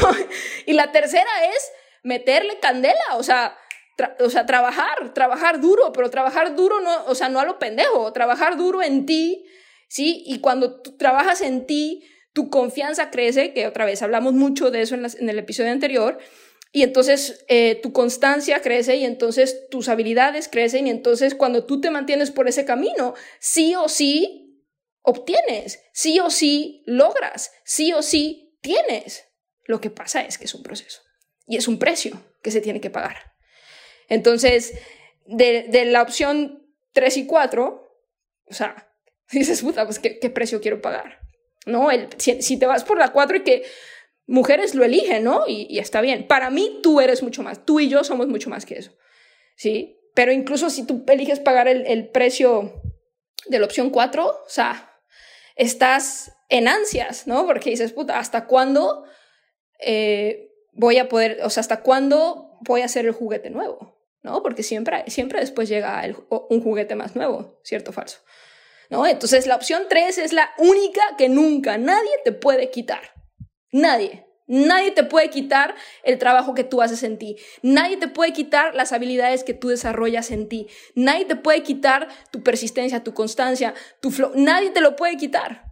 y 0.68 0.74
la 0.74 0.92
tercera 0.92 1.30
es 1.56 1.72
meterle 2.04 2.60
candela, 2.60 3.16
o 3.16 3.24
sea, 3.24 3.58
o 4.20 4.30
sea, 4.30 4.46
trabajar, 4.46 5.14
trabajar 5.14 5.62
duro, 5.62 5.92
pero 5.94 6.10
trabajar 6.10 6.56
duro 6.56 6.82
no, 6.82 7.06
o 7.06 7.16
sea, 7.16 7.30
no 7.30 7.40
a 7.40 7.46
lo 7.46 7.60
pendejo, 7.60 8.12
trabajar 8.14 8.58
duro 8.58 8.84
en 8.84 9.06
ti, 9.06 9.46
¿sí? 9.88 10.24
Y 10.26 10.40
cuando 10.40 10.82
trabajas 10.82 11.42
en 11.42 11.66
ti, 11.66 12.04
tu 12.34 12.50
confianza 12.50 13.10
crece, 13.10 13.54
que 13.54 13.68
otra 13.68 13.86
vez 13.86 14.02
hablamos 14.02 14.34
mucho 14.34 14.70
de 14.70 14.82
eso 14.82 14.96
en, 14.96 15.30
el 15.30 15.40
episodio 15.40 15.72
anterior, 15.72 16.18
y 16.74 16.84
entonces 16.84 17.46
eh, 17.48 17.80
tu 17.82 17.94
constancia 17.94 18.62
crece 18.62 18.98
y 18.98 19.06
entonces 19.06 19.70
tus 19.70 19.88
habilidades 19.88 20.50
crecen 20.50 20.88
y 20.88 20.90
entonces 20.90 21.34
cuando 21.34 21.66
tú 21.66 21.80
te 21.80 21.90
mantienes 21.90 22.32
por 22.32 22.50
ese 22.50 22.66
camino, 22.66 23.14
sí 23.40 23.76
o 23.76 23.88
sí 23.88 24.62
obtienes, 25.02 25.80
sí 25.94 26.20
o 26.20 26.30
sí 26.30 26.84
logras, 26.86 27.54
sí 27.64 27.94
o 27.94 28.02
sí 28.02 28.58
tienes. 28.62 29.24
Lo 29.64 29.80
que 29.80 29.90
pasa 29.90 30.22
es 30.22 30.38
que 30.38 30.46
es 30.46 30.54
un 30.54 30.64
proceso 30.64 31.02
y 31.48 31.56
es 31.56 31.70
un 31.70 31.80
precio 31.80 32.22
que 32.42 32.52
se 32.52 32.60
tiene 32.60 32.82
que 32.82 32.90
pagar. 32.90 33.35
Entonces, 34.10 34.74
de, 35.26 35.86
la 35.86 36.02
opción 36.02 36.64
3 36.94 37.18
y 37.18 37.26
4, 37.26 38.02
o 38.46 38.54
sea, 38.54 38.90
dices, 39.32 39.62
puta, 39.62 39.86
pues 39.86 40.00
¿qué, 40.00 40.30
precio 40.30 40.62
quiero 40.62 40.82
pagar? 40.82 41.20
¿No? 41.66 41.92
El, 41.92 42.10
si, 42.18 42.58
te 42.58 42.66
vas 42.66 42.84
por 42.84 42.98
la 42.98 43.12
4 43.12 43.38
y 43.38 43.44
que 43.44 43.64
mujeres 44.28 44.76
lo 44.76 44.84
eligen, 44.84 45.24
¿no? 45.24 45.46
Y, 45.48 45.80
está 45.80 46.02
bien. 46.02 46.28
Para 46.28 46.50
mí, 46.50 46.80
tú 46.84 47.02
eres 47.02 47.24
mucho 47.24 47.44
más. 47.44 47.66
Tú 47.66 47.80
y 47.80 47.90
yo 47.90 48.04
somos 48.04 48.28
mucho 48.28 48.50
más 48.50 48.66
que 48.66 48.78
eso. 48.78 48.92
¿Sí? 49.56 49.98
Pero 50.14 50.32
incluso 50.32 50.70
si 50.70 50.86
tú 50.86 51.04
eliges 51.08 51.40
pagar 51.40 51.68
el, 51.68 52.10
precio 52.10 52.82
de 53.48 53.60
la 53.60 53.66
opción 53.66 53.90
4, 53.90 54.26
o 54.26 54.50
sea, 54.50 54.94
estás 55.56 56.34
en 56.50 56.68
ansias, 56.68 57.28
¿no? 57.28 57.46
Porque 57.46 57.72
dices, 57.72 57.92
puta, 57.94 58.20
¿hasta 58.20 58.46
cuándo 58.46 59.06
eh, 59.80 60.52
voy 60.74 60.98
a 60.98 61.10
poder, 61.10 61.40
o 61.44 61.50
sea, 61.50 61.62
hasta 61.62 61.82
cuándo 61.82 62.58
voy 62.62 62.82
a 62.82 62.86
hacer 62.86 63.06
el 63.06 63.12
juguete 63.12 63.50
nuevo? 63.50 63.95
¿No? 64.26 64.42
Porque 64.42 64.64
siempre, 64.64 65.04
siempre 65.08 65.40
después 65.40 65.70
llega 65.70 66.04
un 66.50 66.62
juguete 66.62 66.96
más 66.96 67.16
nuevo, 67.16 67.60
¿cierto 67.64 67.92
o 67.92 67.94
falso? 67.94 68.20
¿No? 68.90 69.06
Entonces 69.06 69.46
la 69.46 69.56
opción 69.56 69.84
3 69.88 70.18
es 70.18 70.34
la 70.34 70.50
única 70.58 71.02
que 71.18 71.30
nunca 71.30 71.78
nadie 71.78 72.12
te 72.24 72.32
puede 72.32 72.72
quitar. 72.72 73.14
Nadie. 73.72 74.26
Nadie 74.48 74.92
te 74.92 75.04
puede 75.04 75.30
quitar 75.30 75.76
el 76.04 76.18
trabajo 76.18 76.54
que 76.54 76.64
tú 76.64 76.82
haces 76.82 77.04
en 77.04 77.18
ti. 77.18 77.38
Nadie 77.62 77.98
te 77.98 78.08
puede 78.08 78.34
quitar 78.34 78.76
las 78.76 78.94
habilidades 78.94 79.44
que 79.44 79.54
tú 79.54 79.70
desarrollas 79.70 80.32
en 80.32 80.50
ti. 80.50 80.68
Nadie 80.96 81.26
te 81.26 81.36
puede 81.36 81.62
quitar 81.64 82.08
tu 82.32 82.42
persistencia, 82.44 83.04
tu 83.04 83.14
constancia, 83.14 83.74
tu 84.02 84.12
flow. 84.12 84.32
Nadie 84.36 84.72
te 84.72 84.82
lo 84.82 84.96
puede 84.96 85.18
quitar. 85.18 85.66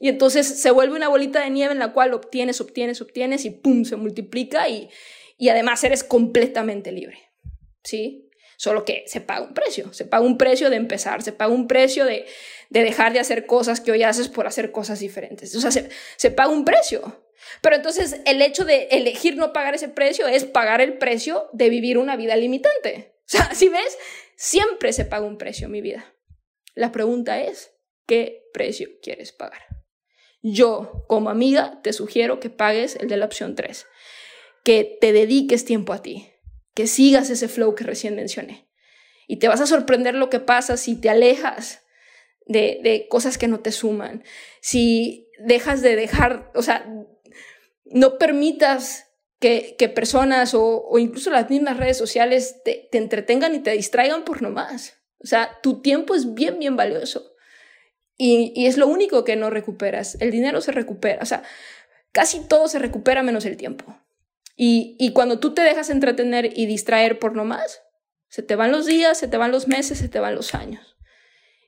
Y 0.00 0.08
entonces 0.08 0.60
se 0.60 0.70
vuelve 0.70 0.96
una 0.96 1.08
bolita 1.08 1.40
de 1.40 1.50
nieve 1.50 1.72
en 1.72 1.78
la 1.78 1.92
cual 1.92 2.14
obtienes, 2.14 2.60
obtienes, 2.60 3.00
obtienes 3.00 3.44
y 3.44 3.50
pum, 3.50 3.84
se 3.84 3.96
multiplica 3.96 4.68
y, 4.68 4.88
y 5.38 5.48
además 5.48 5.82
eres 5.84 6.04
completamente 6.04 6.92
libre. 6.92 7.27
¿Sí? 7.84 8.30
Solo 8.56 8.84
que 8.84 9.04
se 9.06 9.20
paga 9.20 9.42
un 9.42 9.54
precio. 9.54 9.92
Se 9.92 10.04
paga 10.04 10.24
un 10.24 10.36
precio 10.36 10.68
de 10.70 10.76
empezar, 10.76 11.22
se 11.22 11.32
paga 11.32 11.52
un 11.52 11.68
precio 11.68 12.04
de, 12.04 12.26
de 12.70 12.82
dejar 12.82 13.12
de 13.12 13.20
hacer 13.20 13.46
cosas 13.46 13.80
que 13.80 13.92
hoy 13.92 14.02
haces 14.02 14.28
por 14.28 14.46
hacer 14.46 14.72
cosas 14.72 15.00
diferentes. 15.00 15.54
O 15.54 15.60
sea, 15.60 15.70
se, 15.70 15.88
se 16.16 16.30
paga 16.30 16.50
un 16.50 16.64
precio. 16.64 17.24
Pero 17.62 17.76
entonces 17.76 18.20
el 18.26 18.42
hecho 18.42 18.64
de 18.64 18.88
elegir 18.90 19.36
no 19.36 19.52
pagar 19.52 19.74
ese 19.74 19.88
precio 19.88 20.26
es 20.26 20.44
pagar 20.44 20.80
el 20.80 20.98
precio 20.98 21.48
de 21.52 21.70
vivir 21.70 21.98
una 21.98 22.16
vida 22.16 22.36
limitante. 22.36 23.14
O 23.20 23.30
sea, 23.30 23.54
si 23.54 23.68
ves, 23.68 23.98
siempre 24.36 24.92
se 24.92 25.04
paga 25.04 25.26
un 25.26 25.38
precio 25.38 25.66
en 25.66 25.72
mi 25.72 25.80
vida. 25.80 26.14
La 26.74 26.92
pregunta 26.92 27.40
es, 27.40 27.72
¿qué 28.06 28.48
precio 28.52 28.88
quieres 29.02 29.32
pagar? 29.32 29.60
Yo, 30.42 31.04
como 31.08 31.30
amiga, 31.30 31.80
te 31.82 31.92
sugiero 31.92 32.40
que 32.40 32.50
pagues 32.50 32.96
el 32.96 33.08
de 33.08 33.16
la 33.16 33.26
opción 33.26 33.54
3, 33.56 33.86
que 34.64 34.96
te 35.00 35.12
dediques 35.12 35.64
tiempo 35.64 35.92
a 35.92 36.02
ti, 36.02 36.30
que 36.78 36.86
sigas 36.86 37.28
ese 37.28 37.48
flow 37.48 37.74
que 37.74 37.82
recién 37.82 38.14
mencioné. 38.14 38.68
Y 39.26 39.38
te 39.38 39.48
vas 39.48 39.60
a 39.60 39.66
sorprender 39.66 40.14
lo 40.14 40.30
que 40.30 40.38
pasa 40.38 40.76
si 40.76 40.94
te 40.94 41.10
alejas 41.10 41.82
de, 42.46 42.78
de 42.84 43.08
cosas 43.08 43.36
que 43.36 43.48
no 43.48 43.58
te 43.58 43.72
suman, 43.72 44.22
si 44.60 45.28
dejas 45.40 45.82
de 45.82 45.96
dejar, 45.96 46.52
o 46.54 46.62
sea, 46.62 46.88
no 47.84 48.16
permitas 48.16 49.06
que, 49.40 49.92
personas 49.92 50.54
o, 50.54 50.88
incluso 51.00 51.30
las 51.30 51.50
mismas 51.50 51.78
redes 51.78 51.98
sociales 51.98 52.62
te, 52.64 52.88
entretengan 52.96 53.56
y 53.56 53.58
te 53.58 53.72
distraigan 53.72 54.24
por 54.24 54.40
nomás. 54.40 55.00
O 55.18 55.26
sea, 55.26 55.58
tu 55.60 55.82
tiempo 55.82 56.14
es 56.14 56.32
bien, 56.32 56.60
bien 56.60 56.76
valioso. 56.76 57.32
Y, 58.16 58.66
es 58.68 58.76
lo 58.76 58.86
único 58.86 59.24
que 59.24 59.34
no 59.34 59.50
recuperas. 59.50 60.16
El 60.20 60.30
dinero 60.30 60.60
se 60.60 60.70
recupera. 60.70 61.18
O 61.22 61.26
sea, 61.26 61.42
casi 62.12 62.38
todo 62.38 62.68
se 62.68 62.78
recupera 62.78 63.24
menos 63.24 63.44
el 63.46 63.56
tiempo. 63.56 63.98
Y, 64.60 64.96
y 64.98 65.12
cuando 65.12 65.38
tú 65.38 65.54
te 65.54 65.62
dejas 65.62 65.88
entretener 65.88 66.52
y 66.58 66.66
distraer 66.66 67.20
por 67.20 67.36
nomás, 67.36 67.80
se 68.28 68.42
te 68.42 68.56
van 68.56 68.72
los 68.72 68.86
días, 68.86 69.16
se 69.16 69.28
te 69.28 69.36
van 69.36 69.52
los 69.52 69.68
meses, 69.68 69.98
se 69.98 70.08
te 70.08 70.18
van 70.18 70.34
los 70.34 70.52
años. 70.54 70.96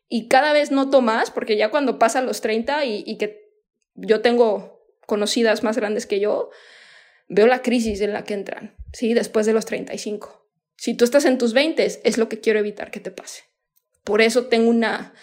Y 0.09 0.27
cada 0.27 0.53
vez 0.53 0.73
noto 0.73 1.01
más, 1.01 1.31
porque 1.31 1.57
ya 1.57 1.71
cuando 1.71 2.01
pasan 2.01 2.27
los 2.27 2.41
30 2.41 2.85
y, 2.85 3.05
y 3.07 3.17
que 3.17 3.49
yo 3.95 4.21
tengo 4.23 4.85
conocidas 5.07 5.63
más 5.63 5.77
grandes 5.77 6.07
que 6.07 6.19
yo, 6.19 6.51
veo 7.29 7.47
la 7.47 7.63
crisis 7.63 8.01
en 8.01 8.13
la 8.13 8.25
que 8.25 8.35
entran, 8.35 8.75
¿sí? 8.93 9.15
Después 9.15 9.47
de 9.47 9.53
los 9.53 9.65
35. 9.67 10.49
Si 10.77 10.95
tú 10.95 11.05
estás 11.05 11.25
en 11.27 11.39
tus 11.39 11.53
20, 11.53 12.01
es 12.03 12.19
lo 12.19 12.29
que 12.29 12.41
quiero 12.41 12.59
evitar 12.59 12.91
que 12.91 13.01
te 13.01 13.11
pase. 13.11 13.45
Por 14.03 14.21
eso 14.21 14.47
tengo 14.47 14.69
una... 14.69 15.15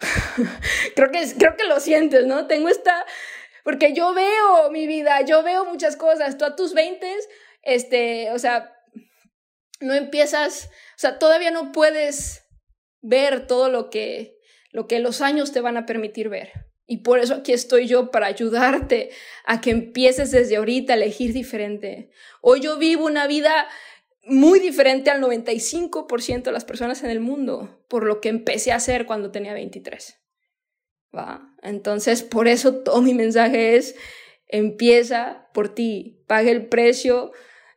creo, 0.96 1.10
que, 1.10 1.20
creo 1.38 1.56
que 1.56 1.64
lo 1.64 1.78
sientes, 1.80 2.26
¿no? 2.26 2.46
Tengo 2.46 2.68
esta... 2.70 3.04
Porque 3.64 3.92
yo 3.92 4.14
veo 4.14 4.70
mi 4.70 4.86
vida, 4.86 5.22
yo 5.22 5.42
veo 5.42 5.64
muchas 5.64 5.96
cosas. 5.96 6.38
Tú 6.38 6.44
a 6.44 6.56
tus 6.56 6.74
20, 6.74 7.06
este, 7.62 8.30
o 8.32 8.38
sea, 8.38 8.72
no 9.80 9.94
empiezas, 9.94 10.66
o 10.66 10.98
sea, 10.98 11.18
todavía 11.18 11.50
no 11.50 11.72
puedes 11.72 12.44
ver 13.00 13.46
todo 13.46 13.68
lo 13.68 13.90
que, 13.90 14.38
lo 14.72 14.86
que 14.86 14.98
los 14.98 15.20
años 15.20 15.52
te 15.52 15.60
van 15.60 15.76
a 15.76 15.86
permitir 15.86 16.28
ver. 16.28 16.52
Y 16.86 16.98
por 16.98 17.20
eso 17.20 17.34
aquí 17.34 17.52
estoy 17.52 17.86
yo 17.86 18.10
para 18.10 18.26
ayudarte 18.26 19.10
a 19.44 19.60
que 19.60 19.70
empieces 19.70 20.32
desde 20.32 20.56
ahorita 20.56 20.92
a 20.92 20.96
elegir 20.96 21.32
diferente. 21.32 22.10
Hoy 22.40 22.60
yo 22.60 22.78
vivo 22.78 23.06
una 23.06 23.28
vida 23.28 23.68
muy 24.24 24.58
diferente 24.58 25.10
al 25.10 25.22
95% 25.22 26.42
de 26.42 26.52
las 26.52 26.64
personas 26.64 27.02
en 27.02 27.10
el 27.10 27.20
mundo 27.20 27.84
por 27.88 28.04
lo 28.04 28.20
que 28.20 28.28
empecé 28.28 28.72
a 28.72 28.76
hacer 28.76 29.06
cuando 29.06 29.30
tenía 29.30 29.54
23. 29.54 30.19
¿Va? 31.16 31.54
Entonces, 31.62 32.22
por 32.22 32.48
eso 32.48 32.76
todo 32.76 33.02
mi 33.02 33.14
mensaje 33.14 33.76
es, 33.76 33.96
empieza 34.46 35.48
por 35.52 35.74
ti, 35.74 36.24
paga 36.26 36.50
el 36.50 36.66
precio 36.66 37.32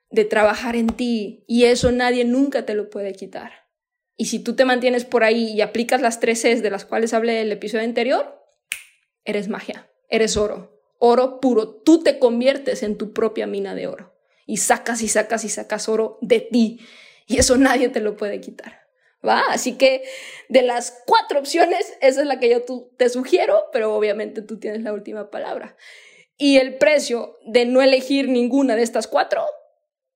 de 0.09 0.25
trabajar 0.25 0.75
en 0.75 0.87
ti 0.87 1.43
y 1.47 1.65
eso 1.65 1.91
nadie 1.91 2.23
nunca 2.25 2.65
te 2.65 2.75
lo 2.75 2.89
puede 2.89 3.13
quitar. 3.13 3.63
Y 4.15 4.25
si 4.25 4.39
tú 4.39 4.55
te 4.55 4.65
mantienes 4.65 5.05
por 5.05 5.23
ahí 5.23 5.51
y 5.53 5.61
aplicas 5.61 6.01
las 6.01 6.19
tres 6.19 6.41
Cs 6.41 6.61
de 6.61 6.69
las 6.69 6.85
cuales 6.85 7.13
hablé 7.13 7.39
en 7.39 7.47
el 7.47 7.51
episodio 7.51 7.83
anterior, 7.83 8.39
eres 9.25 9.47
magia, 9.47 9.89
eres 10.09 10.37
oro, 10.37 10.79
oro 10.99 11.39
puro. 11.39 11.67
Tú 11.67 12.03
te 12.03 12.19
conviertes 12.19 12.83
en 12.83 12.97
tu 12.97 13.11
propia 13.11 13.47
mina 13.47 13.73
de 13.73 13.87
oro 13.87 14.15
y 14.45 14.57
sacas 14.57 15.01
y 15.01 15.07
sacas 15.07 15.43
y 15.45 15.49
sacas 15.49 15.89
oro 15.89 16.19
de 16.21 16.41
ti 16.41 16.79
y 17.25 17.37
eso 17.39 17.57
nadie 17.57 17.89
te 17.89 18.01
lo 18.01 18.15
puede 18.15 18.39
quitar. 18.39 18.82
¿Va? 19.25 19.41
Así 19.49 19.77
que 19.77 20.03
de 20.49 20.61
las 20.61 21.01
cuatro 21.05 21.39
opciones, 21.39 21.93
esa 22.01 22.21
es 22.21 22.27
la 22.27 22.39
que 22.39 22.49
yo 22.49 22.63
te 22.97 23.09
sugiero, 23.09 23.65
pero 23.71 23.95
obviamente 23.95 24.41
tú 24.41 24.59
tienes 24.59 24.81
la 24.81 24.93
última 24.93 25.29
palabra. 25.29 25.77
Y 26.37 26.57
el 26.57 26.77
precio 26.77 27.37
de 27.45 27.65
no 27.65 27.81
elegir 27.81 28.27
ninguna 28.27 28.75
de 28.75 28.83
estas 28.83 29.07
cuatro 29.07 29.45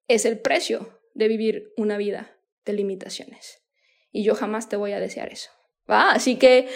es 0.08 0.26
el 0.26 0.40
precio 0.40 1.00
de 1.14 1.28
vivir 1.28 1.74
una 1.78 1.98
vida 1.98 2.38
de 2.66 2.74
limitaciones. 2.74 3.64
Y 4.12 4.24
yo 4.24 4.36
jamás 4.36 4.68
te 4.68 4.76
voy 4.76 4.92
a 4.92 5.00
desear 5.00 5.32
eso. 5.32 5.52
¿Va? 5.90 6.12
Así 6.12 6.38
que 6.38 6.68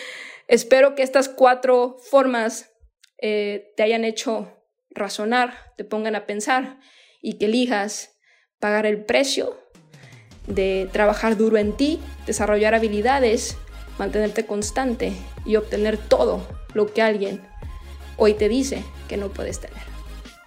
Espero 0.51 0.95
que 0.95 1.03
estas 1.03 1.29
cuatro 1.29 1.95
formas 2.09 2.73
eh, 3.21 3.71
te 3.77 3.83
hayan 3.83 4.03
hecho 4.03 4.51
razonar, 4.89 5.73
te 5.77 5.85
pongan 5.85 6.13
a 6.13 6.25
pensar 6.25 6.77
y 7.21 7.37
que 7.37 7.45
elijas 7.45 8.19
pagar 8.59 8.85
el 8.85 9.05
precio 9.05 9.57
de 10.47 10.89
trabajar 10.91 11.37
duro 11.37 11.57
en 11.57 11.73
ti, 11.73 11.99
desarrollar 12.25 12.73
habilidades, 12.73 13.57
mantenerte 13.97 14.45
constante 14.45 15.13
y 15.45 15.55
obtener 15.55 15.97
todo 15.97 16.45
lo 16.73 16.91
que 16.91 17.01
alguien 17.01 17.41
hoy 18.17 18.33
te 18.33 18.49
dice 18.49 18.83
que 19.07 19.17
no 19.17 19.29
puedes 19.29 19.59
tener. 19.59 19.81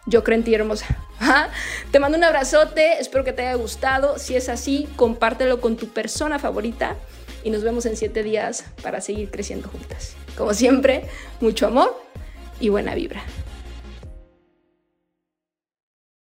Yo 0.06 0.22
creo 0.22 0.38
en 0.38 0.44
ti, 0.44 0.54
hermosa. 0.54 0.98
Te 1.90 1.98
mando 1.98 2.18
un 2.18 2.24
abrazote, 2.24 2.98
espero 3.00 3.24
que 3.24 3.32
te 3.32 3.42
haya 3.42 3.54
gustado. 3.54 4.18
Si 4.18 4.36
es 4.36 4.48
así, 4.48 4.88
compártelo 4.96 5.60
con 5.60 5.76
tu 5.76 5.88
persona 5.88 6.38
favorita 6.38 6.96
y 7.42 7.50
nos 7.50 7.62
vemos 7.62 7.86
en 7.86 7.96
siete 7.96 8.22
días 8.22 8.64
para 8.82 9.00
seguir 9.00 9.30
creciendo 9.30 9.68
juntas. 9.68 10.14
Como 10.36 10.52
siempre, 10.52 11.08
mucho 11.40 11.66
amor 11.66 12.02
y 12.60 12.68
buena 12.68 12.94
vibra. 12.94 13.22